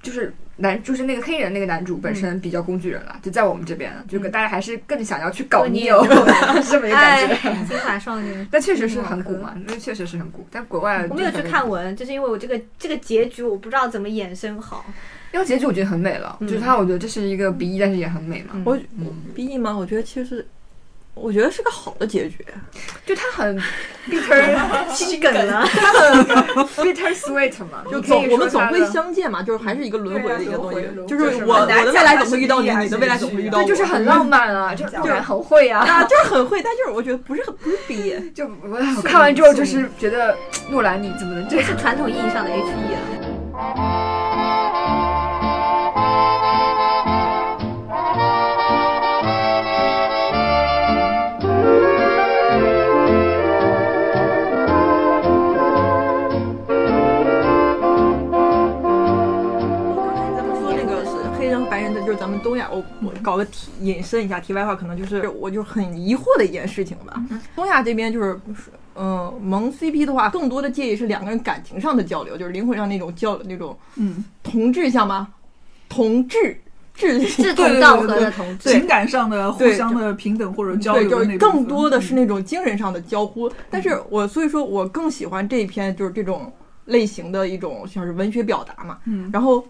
[0.02, 7.64] 就是男，就是那个黑人那个男主本身比较工具人了，就在我们这边，就跟大家还是更想要去搞你你有这么一个感哎，觉。
[7.68, 8.46] 金发少年。
[8.50, 10.46] 但确实是很古嘛，那确实是很古。
[10.50, 14.84] 但国外我没有去看文，就是因为我这个这个结局我不知道怎么衍生好。
[15.32, 18.60] 因为结局我觉得很美了，就是它，我觉得这是一个 B E，但是也很美嘛。
[18.64, 19.76] 我我 B E 吗？
[19.76, 20.46] 我觉得其实
[21.20, 22.44] 我觉得是个好的结局。
[23.06, 23.58] 就他很
[24.08, 24.54] bitter
[24.92, 25.66] 心梗了。
[26.76, 35.80] bitter sweet 嘛， 就总我们总会相见嘛，就是还是一个轮回的一个东西就是我我的未来总会遇到你，你的未来总会遇到我，对，就是很浪漫啊，就就很会啊。
[35.80, 38.22] 啊，就是很会，但就是我觉得不是很不是毕业。
[38.34, 40.36] 就我我看完之后就是觉得
[40.70, 42.98] 诺兰你怎么能这是传统意义上的 H E 了。
[62.58, 67.22] 亚，我我搞个题引申一下题外话，可能就是我就很疑惑的一件事情吧。
[67.56, 68.38] 东亚这边就是，
[68.96, 75.28] 嗯、萌 CP 的话，更多的介意是两个人感情上的交流，就是灵魂上那种交那种嗯，同志像吗？
[75.88, 76.60] 同志
[76.92, 83.50] 志志同道合的同志，情感上的互相的平等或者交对，流就是的那部分更多的是那种精神上的交互。
[83.70, 86.52] 但是我所以说我更喜欢这一篇就是这种
[86.86, 88.98] 类型的一种像是文学表达嘛。
[89.06, 89.64] 嗯然后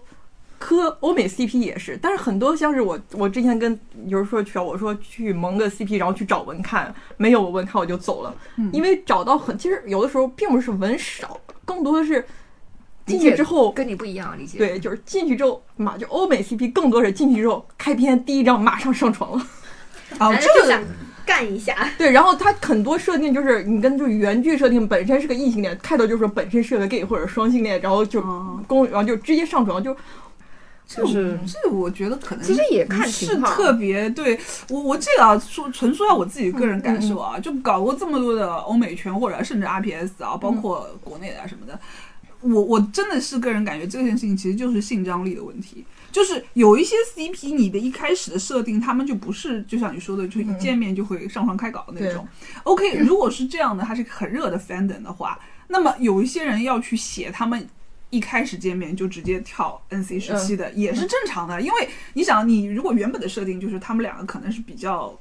[0.59, 12.23] 磕欧美 CP 也是，但是很多像是我我之前跟有人说去我说去蒙个 CP，然后去找文看，没有文看我就走了，嗯因为找到很其实有的时候并不是文少，更多的是
[13.05, 14.57] 进去之后跟你不一样，理解。
[14.57, 19.47] 对，就是进去之后，嘛就欧美 CP 更多是进去之后开篇第一章马上上床了。
[20.17, 20.83] 啊，就想
[21.25, 21.89] 干一下。
[21.97, 29.95] 对，然后它很多设定就是你跟就原剧设定本身是个异性恋，开头就说本身是个 gay 或者双性恋，然后就哦公，然后就直接上床，就
[30.89, 41.79] 就是这我觉得可能其实也看不是特别对我我这个啊说纯说下我自己个人感受嗯啊，就搞过这么多的欧美圈或者甚至 RPS 啊，包括国内的啊什么的，
[42.41, 45.85] 我我真的是个人感觉这件事情其实就是性张力的问题。
[46.11, 52.27] 就是有一些 CP，你的一开始的设定，他们就不是就像你说的，就一见面就会上床开搞的那种。
[52.63, 57.69] OK，如果是这样的，他是个很热的 fandom 的话，那么有一些人要去写他们
[58.09, 61.61] 一开始见面就直接跳 NC 时期的，也是正常的。
[61.61, 65.17] 因为你想，你如果原本的设定就是他们两个可能是比较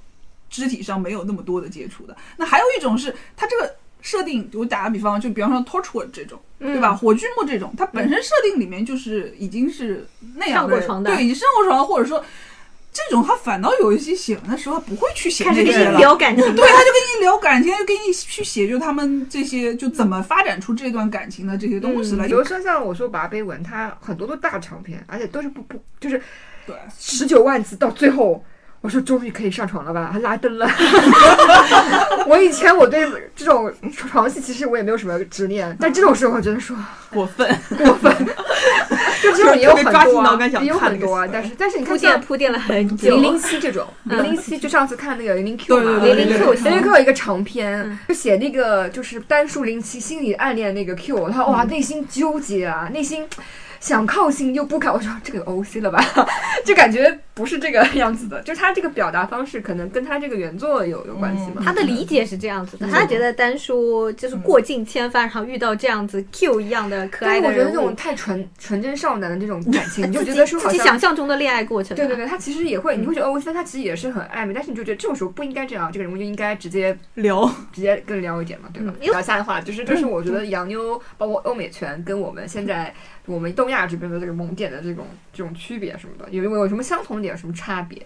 [0.49, 6.95] 肢体上没有那么多的接触的，那还有一种是他这个设定，我打个比方，就比方说 Torchwood 这种，对吧？
[6.95, 12.25] 火炬木这种，它本身设定里面就是已经是那样过床的对，已经上过床，或者说。
[13.09, 22.25] 这种他反倒有一些写文的时候，他不会去写开始跟你那些了，聊感情，对，他就跟你聊感情，他就跟你去写，就他们这些就怎么发展出这段感情的这些东西了。
[22.25, 26.21] 比如说像我说《拔杯文》，它很多都大长篇，而且都是不不就是
[26.67, 28.45] 对，十九万字，到最后
[28.81, 30.69] 我说终于可以上床了吧，还拉灯了。
[32.27, 36.77] 我以前我对这种床戏其实我也没有什么执念，但这种时候我觉得说
[37.11, 37.49] 过分。
[37.79, 38.33] 过分，就
[39.39, 43.23] 这种也有很多也有很多但是但是你铺看铺垫铺垫了很久零。
[43.23, 53.25] 零七这种，零零七就上次看那个零零 Q 嘛，零零 Q，零零 Q 有一个长篇嗯，就写那个就是单数零七心里暗恋那个 Q，他哇内心纠结啊，内心。
[53.81, 56.05] 想靠近又不敢，我说这个 O C 了吧，
[56.65, 61.63] 就感觉不是这个样子的，就是他这个表达方式可能跟他这个原作有有关系嘛。
[61.65, 71.97] 他的理解是这样子的，他觉得丹叔就是过尽千帆，然后遇到这样子 Q 一样的可爱的人物觉得这种，太纯纯真少男的这种感情，你就觉得说好自己像想象中的恋爱过程。
[71.97, 78.93] 对对对，他其实也会，你会觉得 O C，，他其实也是很暧昧，但是你就觉得这种时候不应该这样，这个人物就应该直接聊直接更撩一点嘛，对吧？
[79.01, 82.93] 嗯然后下一话就是，就是我觉得洋妞包括欧美圈跟我们现在
[83.29, 88.05] 我们东亚这边的这个萌点的这种这种区别什么的，有有有什么相同点，有什么差别？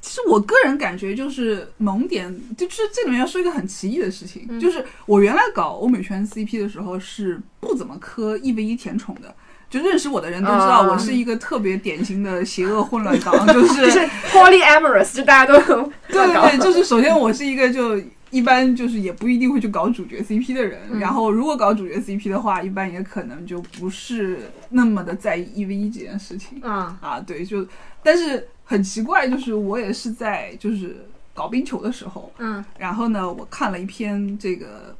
[0.00, 9.34] 其实我个人感觉就是萌点，就是这里面要说一个很奇异的事情，嗯就是我原来搞欧美圈 CP 的时候是不怎么磕一 v 一甜宠的。
[9.68, 13.98] 就认识我的人都知道，啊我是一个特别典型的邪恶混乱党，就是 就是
[14.32, 15.56] polyamorous，就大家都
[16.08, 17.96] 对对对，就是首先我是一个就
[18.30, 26.60] 一般就是也不一定会去搞主角 CP 的人，然后如果搞主角 CP 的话，一般也可能就不是那么的在意一 v 一这件事情。
[26.62, 27.20] 啊，啊。
[27.20, 27.66] 对，就
[28.02, 30.96] 但是很奇怪，就是我也是在就是
[31.34, 32.64] 搞冰球的时候，嗯。
[32.78, 34.96] 然后呢，我看了一篇这个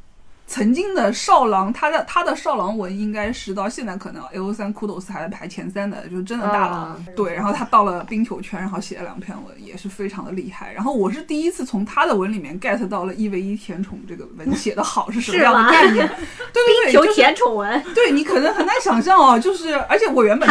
[0.50, 6.76] 曾经的少郎，他的他的少郎文应该是到现在可能 A O 三 Kudos 还在排前三的，就是真的大佬。
[6.76, 10.72] 啊对，然后他到了冰球圈，然后写了两篇文，也是非常的厉害。
[10.72, 16.04] 然后我是第一次从他的文里面 get 到了一 v 一甜宠这个文写的好是什么样的概念。
[16.08, 20.48] 对 对对，求就是甜宠文，对你可能很难想象哦，就是而且我原本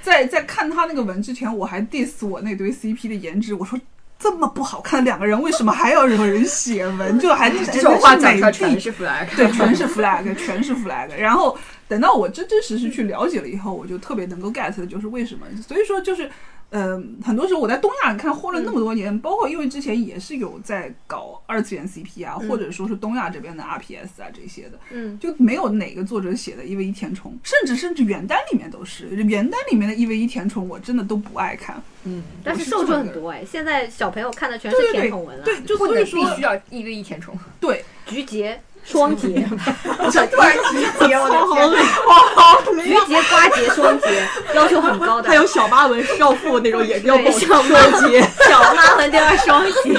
[0.00, 3.76] 在在看他那个文之前，我还 diss 我那堆 CP 的颜值，我说。
[4.18, 7.18] 这么不好看的两个人，为什么还要有人写文？
[7.20, 11.14] 就还 这种话讲出来全全是 flag，对，全是 flag， 全是 flag。
[11.18, 15.46] 然后等到我真真实实去了解了以后，我就特别能够 get 的就是为什么。
[15.66, 16.30] 所以说就是，
[16.78, 31.82] 嗯，很多时候我在东亚看混了那么多年，包括因为之前也是有在搞二次元 CP 啊，或者说是东亚这边的 RPS 啊这些的，嗯，就没有哪个作者写的一 v 一填充，甚至甚至原单里面都是原单里面的一 v 一填充，我真的都不爱看。
[32.04, 37.36] 嗯，但是受众很多哎，现在小朋友看的全是甜宠文了，对，就所以说必须要一 v 一填充。
[37.58, 45.28] 对，菊节、双节、突然菊节，我的天， 菊节、瓜节、双节，要求很高的。
[45.28, 49.92] 还有小八文少妇那种也是要对保小妈双节，小妈和第二双节，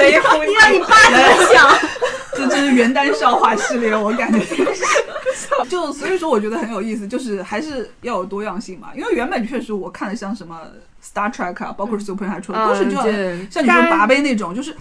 [0.00, 1.68] 雷轰你让你爸怎么想？
[2.34, 4.40] 这这是原单笑话系列，我感觉。
[5.68, 8.88] 就所以说，我觉得很有意思，就是还是要有多样性嘛。
[8.94, 10.56] 因为原本确实我看的像什么
[11.04, 13.04] Star Trek 啊，包括 Super Natural，、都是就像
[13.50, 14.74] 像你说拔杯那种，就是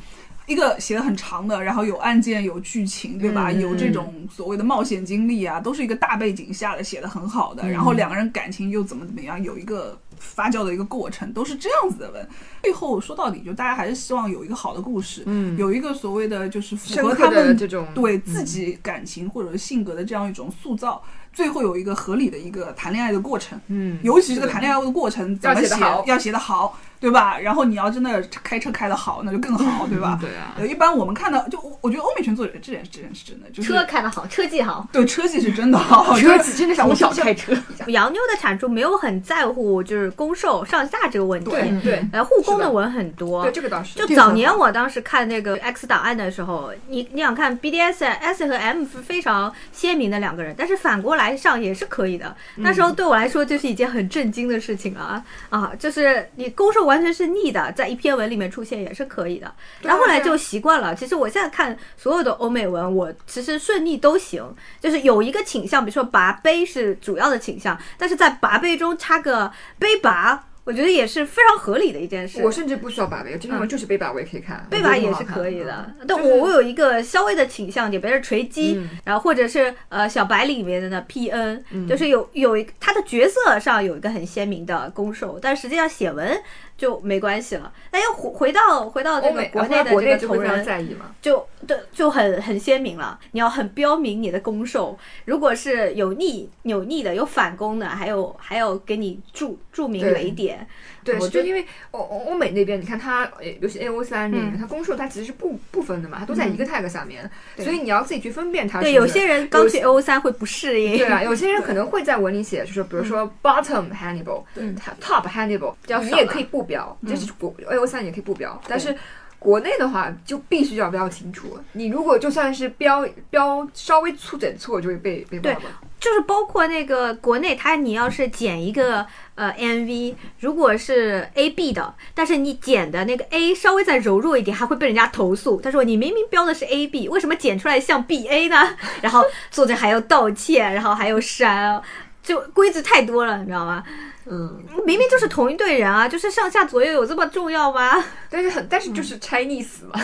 [0.48, 3.52] 一个写的很长的，然后有案件、有剧情，对吧？
[3.52, 12.28] 嗯有这种所谓的冒险经历啊，都是一个大背景下的写的很好的，然后两个人感情又怎么怎么样，有一个发酵的一个过程，都是这样子的文。
[12.64, 15.58] 最后说到底，就大家还是希望有一个好的故事，嗯。
[15.58, 21.02] 有一个所谓的就是符合他们这种对自己感情或者性格的这样一种塑造，
[21.34, 23.60] 最后有一个合理的一个谈恋爱的过程。
[23.68, 27.38] 嗯，尤其是这个谈恋爱的过程怎么写要写得好，对吧？
[27.40, 30.18] 然后你要真的开车开得好，那就更好，对吧？
[30.20, 34.88] 对啊，呃，一般我们看到，就我我觉得欧美圈作者这点这点是真的，就是车开得好，车技好。
[34.92, 37.54] 对车技是真的好， 车技真的是我小我开车，
[37.88, 43.52] 洋妞的产出没有很在乎就是攻受上下这个问题，对对呃，护工的的文很多对，。
[43.52, 43.98] 这个倒是。
[44.00, 52.36] 就早年我当时看那个 X 档案的时候，你你想看 BDS S 和 M 是非常鲜明的两个人，但是反过来上也是可以的。
[52.56, 55.72] 那时候对我来说就是一件很震惊的事情啊啊！
[55.78, 59.54] 就是你攻受完全是逆的，在一篇文里面出现也是可以的。
[59.82, 60.96] 然后后来就习惯了。
[60.96, 64.44] 其实我现在看所有的欧美文，我其实顺逆都行，
[64.80, 70.47] 就是有一个倾向，比如说拔杯是主要的倾向，但是在拔杯中插个杯拔。
[70.68, 72.44] 我觉得也是非常合理的一件事。
[72.44, 86.38] 我甚至不需要把杯，真的就是被把我也可以看，背我觉把也是可以的，嗯但我我有一个稍微的倾向点，比如说锤击，嗯然后或者是呃小白里面的那 PN，、嗯就是有有一他的角色上有一个很鲜明的攻受，但实际上写文
[86.78, 87.72] 就没关系了。
[87.92, 91.16] 那又回回到回到这个国内的国这个同内就会非常人，在意嘛。
[91.22, 93.20] 就对就很很鲜明了。
[93.32, 100.57] 你要很标明你的攻受，如果是有逆有逆的，有反攻的，还有还有给你注注明对雷点，
[101.04, 114.64] 对，我就因为欧欧欧美那边，你看它，呃尤其 A O 三里面，嗯它公数它其实是不不分的嘛，它都在一个 tag 下面，所以你要自己去分辨它是对，有些人刚去 A O 三会不适应，对啊，有些人 可能会在文里写，就是比如说 bottom Hannibal，对
[115.02, 118.96] top Hannibal，你也可以不标，就是国 A O 三也可以不标，但是。
[119.40, 125.60] 国内的话就必须要标清楚，你如果就算是标标稍微粗点错，就会被被骂对了。
[126.00, 129.06] 就是包括那个国内，他你要是剪一个
[129.36, 135.60] 呃 MV，如果是 A B 的，但是你剪的那个 A 稍微再柔弱一点，还会被人家投诉。
[135.60, 138.76] 他说你明明标的是 A B，为什么剪出来像 B A 呢？
[139.02, 141.82] 然后作者还要道歉，然后还要删，
[142.22, 143.84] 就规则太多了，你知道吗？
[144.30, 148.04] 嗯，明明就是同一队人啊，就是上下左右有这么重要吗？
[148.30, 150.00] 但是很但是就是 Chinese 嘛，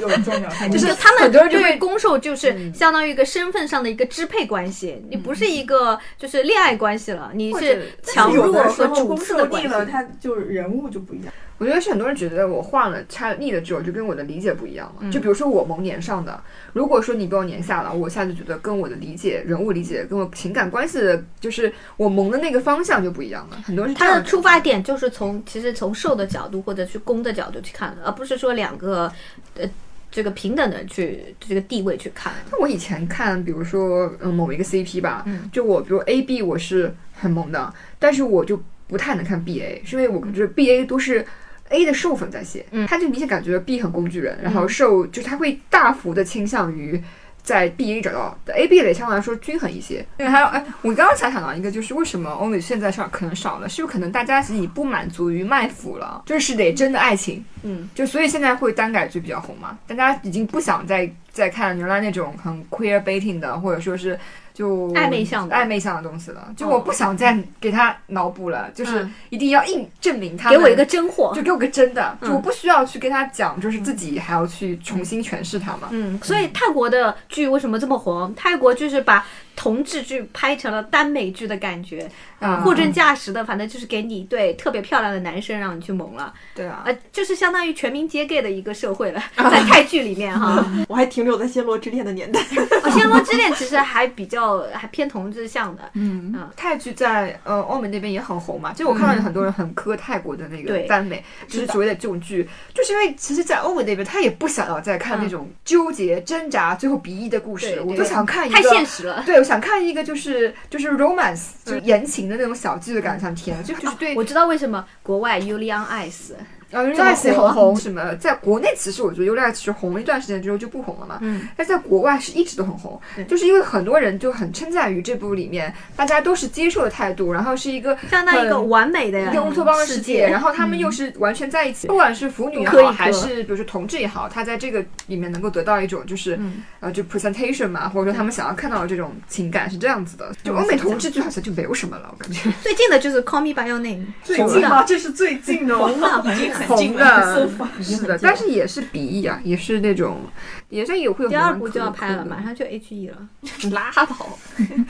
[0.00, 2.74] 有重要， 就就是是他们很多人就会对攻受就是嗯。
[2.74, 9.92] 相当于一个身份上的一个支配关系，你不是一个就是恋爱关系了，你是强弱和主次的受逆了，关系。
[9.92, 11.32] 他就是人物就不一样。
[11.58, 15.10] 我觉得是很多人觉得我换了拆了逆了之后，就跟我的理解不一样了。
[15.10, 16.40] 就比如说我蒙年上的，
[16.72, 23.56] 如果说你被我年下了，我现在就觉得跟我的理解、人物理解跟我情感关系的，就是我萌的那个方向就不一样了。
[23.64, 29.10] 很多人是他的出发点就是从其实从受的角度或者去攻的角度去看的，而不是说两个
[29.56, 29.68] 呃
[30.12, 32.32] 这个平等的去这个地位去看。
[32.52, 41.26] 那我以前看，比如说嗯某一个 CP 吧，嗯就我比如 A B 我是很萌的，但是我就不太能看 B A，是因为我觉得 B A 都是。
[41.70, 42.86] A 的受粉在写，嗯。
[42.86, 47.02] 他就明显感觉 B 很工具人，然后受就是他会大幅的倾向于
[47.42, 50.04] 在 B A 找到的 A B 类相对来说均衡一些。
[50.18, 64.18] 对，还有哎，我刚刚才想到一个，就是为什么欧美现在少可能少了，是不是可能大家自己不满足于卖腐了，就是得真的爱情，嗯，就所以现在会单改剧比较红嘛，大家已经不想再再看原来那种很 queer baiting 的，或者说是
[64.58, 71.32] 就暧昧向的暧昧向的东西了，就哦我不想再给他脑补了，就是嗯一定要硬证明他给我一个真货。
[71.32, 75.90] 就给我个真的，就嗯我不需要去跟他讲，就是自己还要去重新诠释它嘛。
[75.92, 78.34] 嗯，所以泰国的剧为什么这么红？
[78.34, 79.24] 泰国就是把
[79.58, 90.64] 同志剧拍成了耽美剧的感觉，啊货真价实的，反正就是给你一对特别漂亮的男生让你去萌了，对啊，呃，就是相当于全民皆 gay 的一个社会了， 在泰剧里面哈。
[90.88, 92.40] 我还停留在暹罗之恋的年代。
[92.84, 96.32] 哦，《暹罗之恋》其实还比较还偏同志向的，嗯。
[96.36, 109.24] 嗯，泰剧在呃欧美那边也很红嘛，就我看到有很多人很磕泰国的那个耽美，就是所谓的这种剧，就是因为其实，在欧美那边他也不想要再看那种纠结、挣扎、最后鼻翼的故事，我就想看一个太现实了。
[109.26, 116.34] 对，我想看一个就是就是 romance，就是言情的那种小剧的感，想甜，就就是对我知道为什么国外 Yulian Ice，
[116.70, 136.38] 然后这么 Ulice 很红，什么在国内其实我觉得 Ulice 是红了一段时间之后就不红了嘛，嗯，但在国外是一直都很红，就是因为很多人就很称赞于这部里面大家都是接受的态度，然后是一个相当于一个完美的一个乌托邦的世世界，然后他们又是完全在一起，不管是腐女也好，还是比如说同志也好，他在这个里面能够得到一种就是、
[136.80, 140.30] 呃就 presentation 嘛，或者说他们想要看到的这种情感是这样子的。
[140.42, 144.84] 就欧美同志剧好像就没有什么了，我感觉最近的就是 Call Me by Your Name，最近吗？
[144.84, 145.76] 这是最近的
[146.66, 146.96] 红。
[146.96, 147.48] 的
[147.82, 150.22] 是的，但是也是鼻翼啊，也是那种
[150.68, 153.16] 也是有会有第二部就要拍了，马上就 H E 了，
[153.72, 154.06] 拉倒，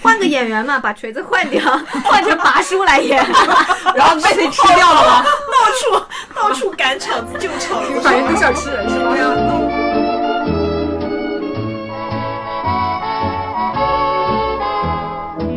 [0.02, 1.60] 换个演员嘛，把锤子换掉，
[2.04, 3.18] 换成拔叔来演。
[3.94, 5.24] 然后被谁吃掉了吗？
[5.24, 9.14] 到处到处赶场子救场子，反正都想吃人是吧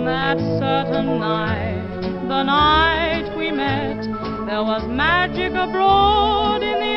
[0.04, 1.84] ？that certain night,
[2.28, 4.08] the night we met,
[4.52, 6.91] there was magic abroad in the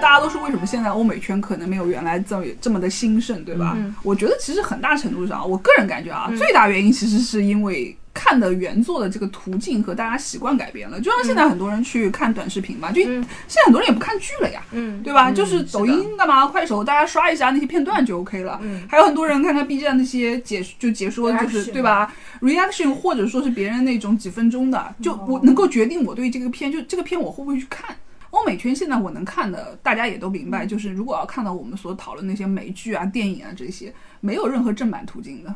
[0.00, 3.76] 大家都说为什么现在欧美圈可能没有原来这么这么的兴盛，对吧？
[4.02, 7.96] 我觉得其实很大程度上，我个人感觉啊，最大原因其实是因为。
[8.18, 15.30] 看的原作的这个途径和大家习惯改变了，就像现在很多人去看短视频嘛，就现在很多人也不看剧了呀，嗯，对吧？
[15.30, 18.58] 就是抖音干嘛，快手大家刷一下那些片段就 OK 了。
[18.88, 27.94] 还有很多人看看 B 站那些解就解说，就是对吧？reaction 或者说是别人那种几分钟的，就我能够决定我对这个片，就这个片我会不会去看。
[28.36, 35.54] 欧美圈现在我能看的，大家也都明白，就是如果要看到我们所讨论那些美剧啊、电影啊这些，没有任何正版途径的，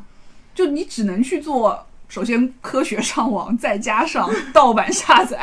[0.55, 1.87] 就你只能去做。
[2.09, 5.39] 首先，科学上网，再加上盗版下载，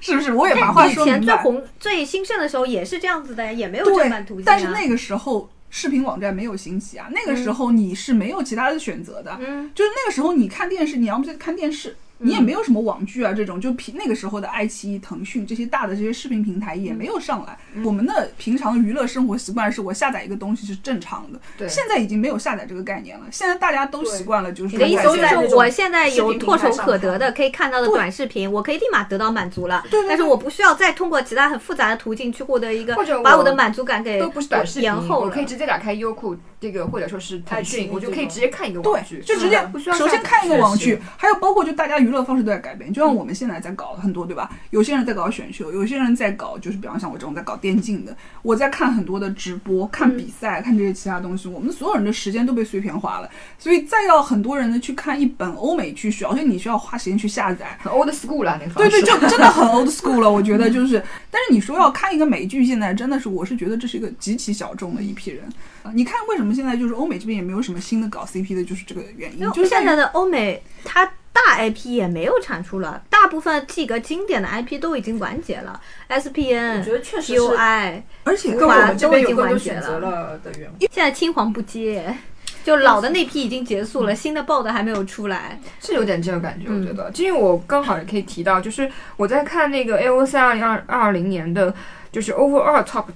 [0.00, 0.32] 是不是？
[0.32, 1.34] 我也把话以前说明白。
[1.34, 4.46] 最红、最兴盛的时候也是这样子的呀，也没有正版途径、啊。
[4.46, 11.96] 但是那个时候视频网站没有兴起啊，那个时候你是没有其他的选择的，嗯就是那个时候你看电视，你要么就看电视。
[12.22, 17.58] 你也没有什么网剧啊，这种就平那个时候的爱奇艺、腾讯这些大的这些视频平台也没有上来。
[17.74, 23.26] 嗯我们的平常娱乐生活习惯是我下载一个东西是正常的，对现在已经没有下载这个概念了。
[23.30, 29.82] 现在大家都习惯了，就是你的意思就是我现在有唾手可得的可以看到的短视频，我可以立马得到满足了。
[29.90, 35.26] 对对但是我不需要再通过其他很复杂的途径去获得一个或者，我把我的满足感给都不是短视频，延后了。
[35.26, 44.48] 我可以直接打开优酷这个，或者说是腾讯，我就可以直接看一个网剧，对，就直接不需要首先看一个网剧，还有包括就大家娱乐方式都在改变，就像我们现在在搞很多，对吧？
[44.70, 61.02] 有些人在搞选秀，有些人在搞就是比方像我这种在搞电竞的，我在看很多的直播、看比赛、看这些其他东西，我们所有人的时间都被碎片化了，所以再要很多人呢去看一本欧美剧，而且你需要花时间去下载，很 old school 了那对对，就真的很 old school 了，我觉得就是。
[61.30, 65.44] 但是你说要看一个美剧，现在真的是，我是觉得这是一个极其小众的一批人。
[65.82, 71.10] 啊，你看为什么现在就是欧美这边也没有什么新的搞 CP 的，就是这个原因，就现在的欧美，它
[71.52, 80.78] 大 IP 也没有产出了，大部分几个经典的 IP 都已经完结了，SPN、我觉得确实是 UI，而且跟我们这边有都已经更多完结了选择了的缘故。
[80.80, 82.16] 现在青黄不接。
[82.64, 85.58] 就老的那批已经结束了，新的爆的还没有出来。
[85.80, 91.74] 是有点这个感觉，嗯我觉得，因为我刚好也可以提到，就是我在看那个 AOC 二零二二零年的，
[92.12, 93.06] 就是 Overall Top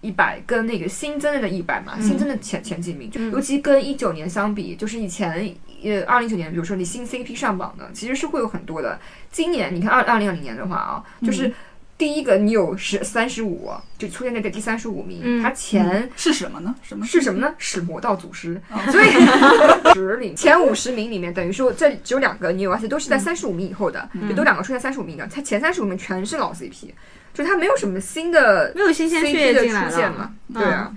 [0.00, 3.32] 一百跟那个新增的一百嘛，新增的前前几名，就嗯。
[3.32, 8.98] 尤其跟一九年相比，就是以前呃二零一九年，比如说你新 CP 上榜的，其实是会有很多的。
[9.30, 11.52] 今年你看二二零二零年的话啊，就是。
[11.98, 15.42] 第一个，你有十三十五，就出现在这第三十五名，嗯。
[15.42, 16.74] 它前是什么呢？
[16.82, 17.06] 什么？
[17.06, 17.54] 是什么呢？
[17.56, 18.60] 是魔道祖师，
[18.92, 19.08] 所以
[19.94, 26.90] 十里 前五十名里面，等于说这只有两个你有，而且都是在三十五名以后的，就都两个出现三十五名的，它前三十五名全是老 CP，
[27.36, 30.92] 就它没有什么新的没有新鲜血 CP 的进来了出现嘛，对啊。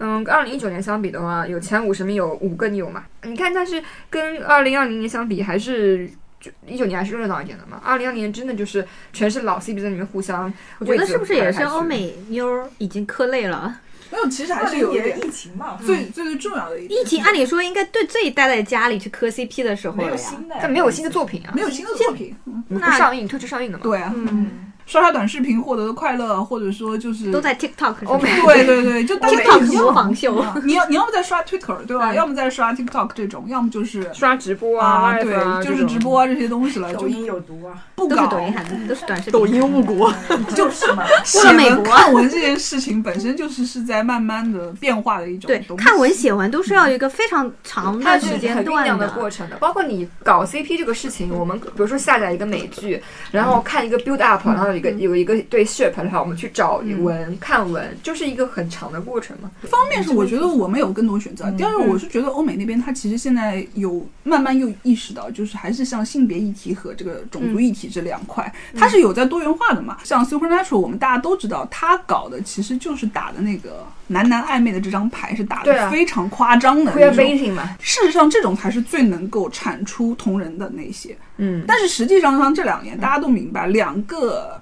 [0.00, 3.04] 嗯，跟二零一九年相比的话，有前五十名有五个你有嘛？
[3.22, 6.08] 你看，但是跟二零二零年相比，还是
[6.40, 7.80] 就一九年还是热闹一点的嘛。
[7.84, 11.80] 二零二零年真的就是全是老 CP 在里面互相，我觉得是不是也是欧？
[11.80, 13.80] 美妞儿已经磕累了？
[14.10, 17.00] 没有，其实还是有一点疫情嘛，最最最重要的一点。
[17.00, 20.16] 疫情按理说应该对最待在家里去磕 CP 的时候没有
[20.60, 23.82] 但没有新的作品啊，没有新的作品，嗯不上映推迟上映的嘛。
[23.84, 28.18] 对啊，嗯，刷刷短视频获得的快乐，或者说就是都在 TikTok 上。
[28.18, 30.34] 对对对，就大家 TikTok 模仿秀。
[30.38, 32.10] 啊 你要你要么在刷 Twitter 对吧？
[32.12, 39.32] 嗯要么在刷 TikTok 这种，要么就是刷直播啊，对啊，就是直播啊这些东西了，抖音有毒啊，都是不搞抖音孩子，都是短视频。
[39.38, 40.10] 抖音误国，
[40.56, 41.04] 就是嘛，
[41.54, 41.84] 美国。
[41.84, 45.58] 看文这件事情本身就是是在慢慢的变化的一种对。
[45.76, 49.08] 看文写文都是要一个非常长的时间段的。
[49.10, 59.50] 过程的，包括你搞 CP 这个事情，我们比如说下载一个美剧，然后看一个 build up，然后有一个有一个对 ship，的话我们去找文看文，就是一个很长的过程嘛。
[59.62, 69.98] 方面是我觉得我们有更多选择，第二个我是觉得欧美那边他其实现在有慢慢又意识到，就是还是像性别议题和这个种族议题这两块，它是有在多元化的嘛。
[70.04, 77.18] 像 Supernatural，我们大家都知道，他搞的其实就是打的那个男男暧昧的这张牌是打的非常夸张的种。
[77.18, 81.16] baiting 嘛，事实上，这种才是最能够产出同人的那些。
[81.38, 84.60] 嗯，但是实际上，像这两年大家都明白，两个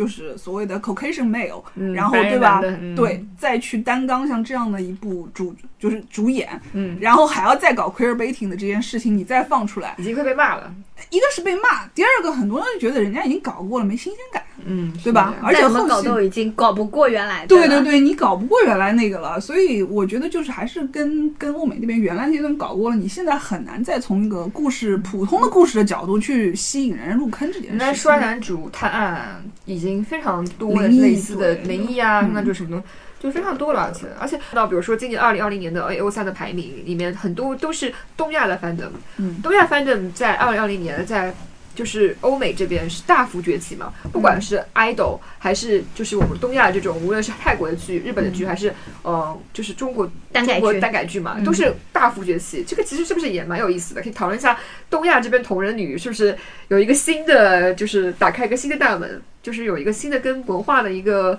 [0.00, 2.60] 就是所谓的 Caucasian male，、嗯然后对吧？
[2.64, 10.72] 嗯对，再去担纲像这样的一部主就是主演，嗯，然后还要再搞 queer baiting 的这件事情，你再放出来，已经快被骂了。
[11.08, 15.34] 一个是被骂，第二个很多人就觉得人家已经搞过了，没新鲜感，嗯，对吧？
[15.42, 17.46] 而且后期搞都已经搞不过原来的。
[17.46, 28.02] 对对，对，你搞不过原来那个了，所以我觉得就是还是跟跟欧美那边原来那段搞过了，你现在很难再从一个故事普通的故事的角度去吸引人入坑这件那事情。
[28.02, 32.84] 双男主探案已经非常多类似的灵异啊，嗯那就是什么。
[33.20, 39.40] 就非常多了，而且而且到比如说今年二零二零年的 A O 三的排名里面，很多都是东亚的 fandom，嗯。
[39.42, 41.34] 东亚 fandom 在二零二零年在
[41.74, 51.44] 就是欧美这边是大幅崛起嘛，不管是 idol 还是就是我们东亚这种，无论是泰国的剧、日本的剧，还是呃就是中国单改中国剧单改剧嘛，嗯。
[51.44, 52.64] 都是大幅崛起。
[52.66, 54.02] 这个其实是不是也蛮有意思的？
[54.02, 54.58] 可以讨论一下
[54.90, 56.36] 东亚这边同人女是不是
[56.68, 61.38] 有一个新的，就是打开一个新的大门，就是有一个新的跟文化的一个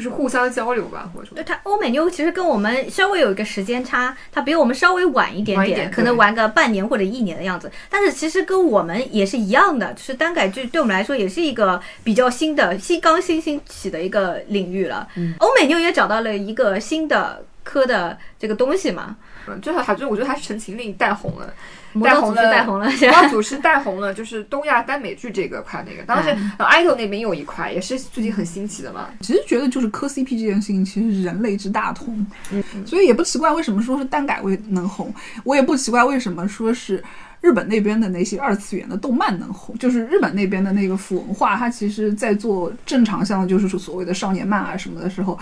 [0.00, 7.70] 就是互相交流吧，或者说对它欧美妞其实跟我们稍微有一个时间差，它比我们稍微晚一点点可能对玩个半年或者一年的样子。
[7.90, 15.06] 但是其实跟我们也是一样的，就是单改剧对我们来说也是一个比较新的、新刚新兴起的一个领域了。
[15.16, 21.52] 嗯欧美妞也找到了一个新的科的这个东西嘛，嗯，最后还就我觉得还是陈情令带红了。
[21.92, 26.28] 魔道组织带红了， 魔道组织带红了，就是东亚耽美剧这个块那个，当时
[26.58, 29.08] 呃 idol 那边有一块也是最近很新奇的嘛。
[29.20, 35.12] 其实觉得就是磕 CP 这件事情，其实是人类之大同，嗯所以也不奇怪为什么说是耽改会能红，
[35.44, 37.02] 我也不奇怪为什么说是
[37.40, 45.38] 日本那边的那些二次元的动漫能红，就是日本那边的那个腐文化，它其实在做正常像就是所谓的少年漫啊什么的时候，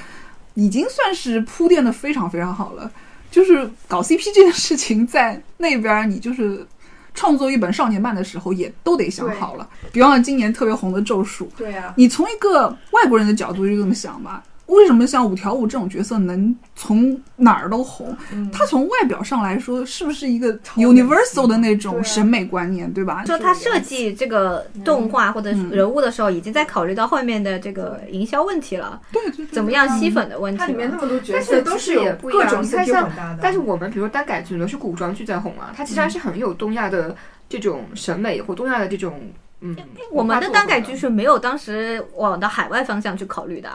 [0.54, 2.90] 已经算是铺垫的非常非常好了。
[3.30, 6.66] 就是搞 CP 这件事情，在那边儿你就是
[7.14, 9.68] 创作一本少年漫的时候，也都得想好了。
[9.92, 18.16] 比方说今年特别红的《咒术》，对啊，你从一个外国人的角度就这么想吧，为什么像五条悟这种角色能从哪儿都红？
[18.52, 23.24] 他从外表上来说，是不是一个 universal 的那种审美观念，对吧？
[23.24, 30.98] 就他设计这个动画或者人物的时候，已经在考虑到后面的这个营销问题了，对怎么样吸粉的问题它里面那。
[31.00, 37.16] 么多角但色都是也不一样，各种你看 CP 像混搭的，但是我们比如说单改剧呢是古装剧在红啊，它其实还是很有东亚的
[37.48, 39.18] 这种审美或东亚的这种
[39.60, 39.74] 嗯。
[40.12, 43.70] 我们的单改剧是没有当时往的海外方向去考虑的，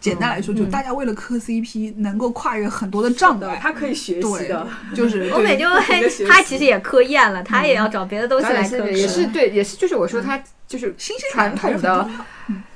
[0.00, 3.58] 简单来说，就大家为了磕 CP，能够跨越很多的障碍。
[3.60, 6.26] 他可以学习的，， 就是欧美就 对学习。
[6.26, 8.86] 他其实也磕厌了，他也要找别的东西来磕。
[8.86, 12.08] 是也是对，也是就是我说他就是新传统的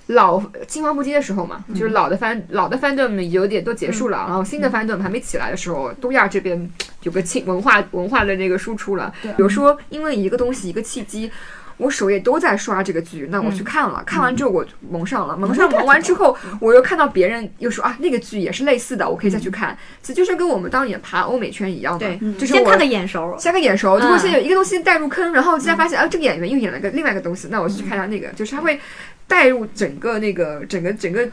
[0.08, 6.68] 老青黄不接的时候嘛，就是老的番老的 fandom 有点都结束了，然后新的 fandom 还没起来的时候，东亚这边
[7.02, 9.12] 有个庆文化文化的那个输出了。
[9.22, 9.30] 对。
[9.34, 11.30] 比如说，因为一个东西一个契机。
[11.82, 19.76] 我首页都在刷这个剧，那我去看了，看完之后我蒙上了，蒙上蒙完之后，我又看到别人又说啊，那个剧也是类似的，我可以再去看。
[20.00, 23.36] 其实就是跟我们当年爬欧美圈一样的，对，就是我先看个眼熟。
[23.38, 28.78] 先看眼熟，嗯如果现在有一个东西带入坑，然后现在发现啊，这个演员又演了个另外一个东西，那我去看一下那个，就是他会
[29.26, 31.28] 带入整个那个整个整个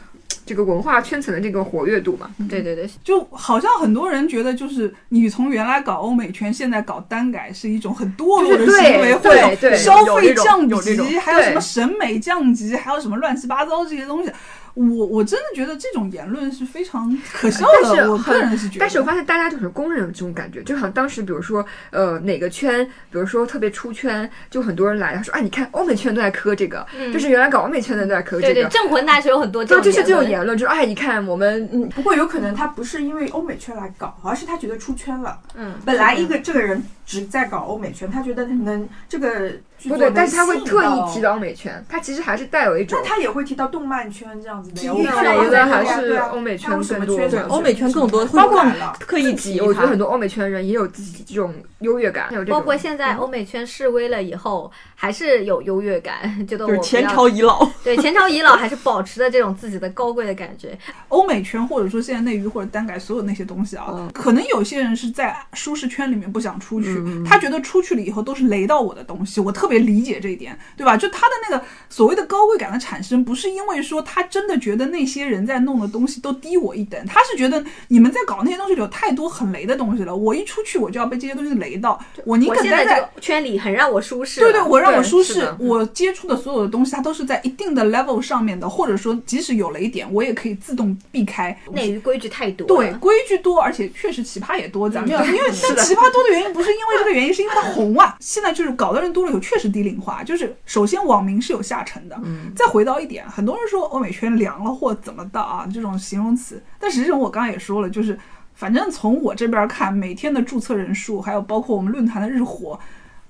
[0.50, 2.28] 这个文化圈层的这个活跃度嘛。
[2.48, 14.32] 对对对，就好像很多人觉得，就是你从原来搞欧美圈，现在搞单改是一种很堕落的就是行为，对会有对消费降级，还有什么审美降级，还有什么乱七八糟这些东西。
[14.74, 18.80] 我我真的觉得这种言论是非常可笑但是的，我个人是觉得。
[18.80, 28.70] 但是我发现大家就是公认有这种感觉，就好像当时比如说呃哪个圈，比如说特别出圈，就很多人来，他说哎你看欧美圈都在磕这个，就是原来搞欧美圈的都在磕这个对对，个。
[28.70, 35.38] 镇魂大学有很多这对，种就是这种言论，就是哎，你看我们嗯不过有可能他不是因为欧美圈来搞，而是他觉得出圈了。
[35.54, 44.92] 嗯，本来一个这个人只在搞欧美圈，他觉得能这个剧作不对，但是他会特意提到欧美圈，他其实还是带有一种那他也会提到动漫圈这样子的呀。
[44.92, 48.96] 体育圈我觉得还是欧美圈更多对欧美圈更多会包括了。
[49.00, 57.68] 刻意提我觉得很多欧美圈人也有自己这种优越感，包括现在欧美圈示威了以后，还是有优越感，觉得我就是前朝遗老。
[57.82, 60.78] 对前朝遗老还是保持着这种自己的高贵的感觉。
[61.08, 70.96] 欧美圈或者说现在内娱或者单改所有那些东西啊，嗯可能有些人是在舒适圈里面不想出去，嗯他觉得出去了以后都是雷到我的东西，我特别理解这一点，对吧？
[70.96, 84.40] 就他的那个所谓的高贵感的产生，不是因为说他真的觉得那些人在弄的东西都低我一等，他是觉得你们在搞那些东西里有太多很雷的东西了，我一出去我就要被这些东西雷到，我宁我可待在在圈里很让我舒适。
[84.40, 91.56] 对对，我让我舒适，我接触的所有的东西，它都是在一定的 level 上面的，或者说即使有雷点，我也可以自动避开。
[91.72, 92.66] 内娱规矩太多。
[92.66, 94.90] 对，规矩多，而且确实奇葩也多。
[94.90, 98.16] 咱们要，因为但奇葩多的原因不是因为这个原因，是因为它红啊。
[98.20, 100.22] 现在就是搞的人多了以后，确实低龄化。
[100.22, 106.62] 就是首先网民是有下沉的，嗯再回到一点，很多人说欧美圈凉了或怎么的啊，这种形容词。
[106.78, 108.18] 但实际上我刚刚也说了，就是
[108.54, 112.78] 反正从我这边看，每天的注册人数，还有包括我们论坛的日活。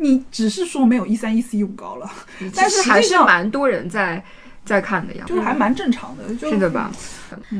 [0.02, 2.11] 你只是说没有一三一四一五高了，
[2.56, 4.24] 但是还是蛮多人在
[4.64, 6.90] 在看的呀，就是还蛮正常的，就是的吧？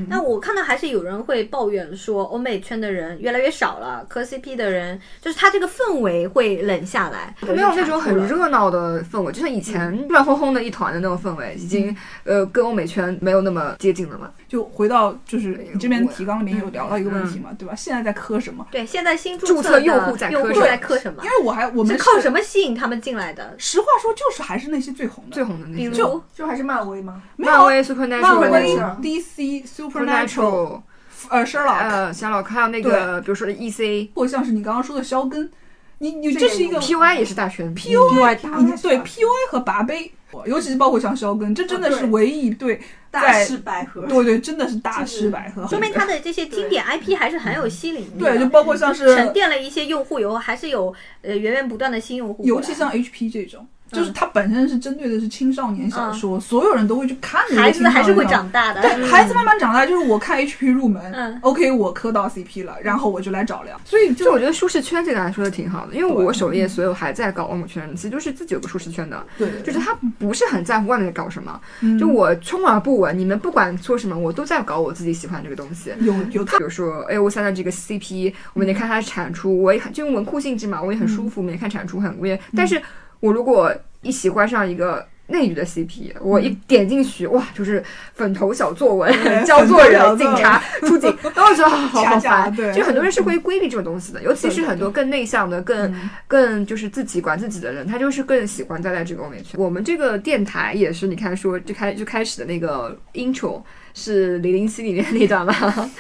[0.09, 14.31] 那我看到还是有人会抱怨说，欧美圈的人越来越少了，磕 CP 的人就是他这个氛围会冷下来，他没有那种很热闹的氛围，就像以前乱哄哄的一团的那种氛围，已经呃跟欧美圈没有那么接近了嘛。
[14.49, 17.73] 就回到就是你这边提纲里面有聊到一个问题嘛，对吧？
[17.77, 18.67] 现在在磕什么？
[18.73, 21.31] 对，现在新注册册用户在磕用户什么在磕什么因？
[21.31, 23.55] 为我还我们是靠什么吸引他们进来的？
[23.59, 27.23] 实话说，就是还是那些最红的，最红的那些，就就还是漫威吗？
[27.37, 29.91] 没有漫威、漫 Supernatural 威、DC、Supernatural、
[30.27, 30.83] Supernatural，
[31.31, 35.51] 呃，Sherlock，呃，夏洛克，还有那个，比如说 EC、或像是你刚刚说的肖根，
[35.99, 40.13] 你你这是一个 PY 也是大圈 PY 你对 PUA 和拔杯，
[40.47, 42.81] 尤其是包括像肖根，这真的是唯一对
[43.11, 44.07] 大师百合。
[44.07, 48.11] 对对，真的是大师百合，说明他的这些经典 IP 还是很有吸引力。
[48.19, 52.45] 对，就包括像是沉淀了一些用户以后，还是有呃源源不断的新用户。
[52.45, 58.81] 尤其像 HP 这种，就是它本身是针对的是青少年小说，嗯所有人都会去看的孩子还是会长大的。
[58.83, 75.93] 对，孩子慢慢长大，就是我看 HP 入门、嗯 o k 我磕到 CP 了，然后我就来找聊，所以就就我觉得舒适圈这个来说的挺好的，因为我首页所有还在搞欧美圈，其实就是自己有个舒适圈的，对，就是他不是很在乎外面在搞什么，嗯就我充耳不闻，你们不管说什么，我都在搞我自己喜欢这个东西。
[76.01, 82.39] 有有比如说 A O 三的这个 CP，我每天看它的产出，我也很就文库性质嘛，我也很舒服，每天看产出很无也。
[82.57, 82.81] 但是
[83.21, 87.83] 我如果一喜欢上一个内娱的 CP，我一点进去，哇，就是
[88.15, 89.15] 粉头小作文、
[89.47, 92.53] 教做人、警察出警，然 后我觉得好好烦。
[92.57, 92.73] 对。
[92.73, 95.95] 就很多人是会规避这种东西的， 尤其是很多更内向的、更
[96.27, 99.61] 更就是自己管自己的人，他就是更喜欢待在这个欧美圈。
[99.61, 103.63] 我们这个电台也是，你看说就开就开始的那个 intro
[103.95, 105.53] 是零零七里面那段嘛，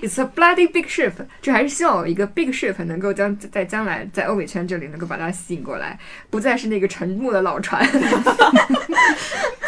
[0.00, 1.12] It's a bloody big ship，
[1.42, 5.98] 就还是希望有一个 big ship 能够将在将来在欧美圈这里能够把它吸引过来，
[6.30, 7.84] 不再是那个沉没的老船。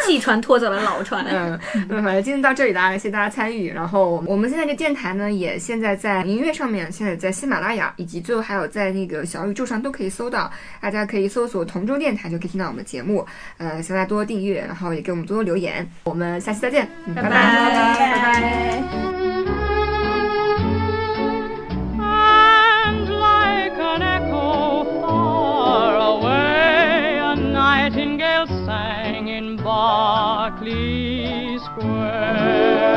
[0.03, 1.23] 弃船拖走了老船。
[1.29, 3.71] 嗯，那反正今天到这里啦，谢谢大家参与。
[3.71, 10.51] 然后我们现在这电台呢，也现在在音乐上面，现在在喜马拉雅，以及最后还有在那个小宇宙上都可以搜到。
[10.81, 13.25] 大家可以搜索同舟电台，就可以听到我们的节目。
[13.57, 15.87] 呃，希望大家多多订阅，然后也给我们多多留言。
[16.05, 17.57] 我们下期再见，嗯拜拜拜拜 Bye.
[17.57, 18.01] Bye.
[18.07, 18.91] Bye.
[30.61, 32.91] Berkeley Square.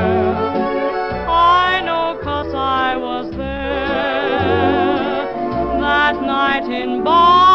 [1.29, 3.39] I know cause I was there
[5.81, 7.54] that night in Boston.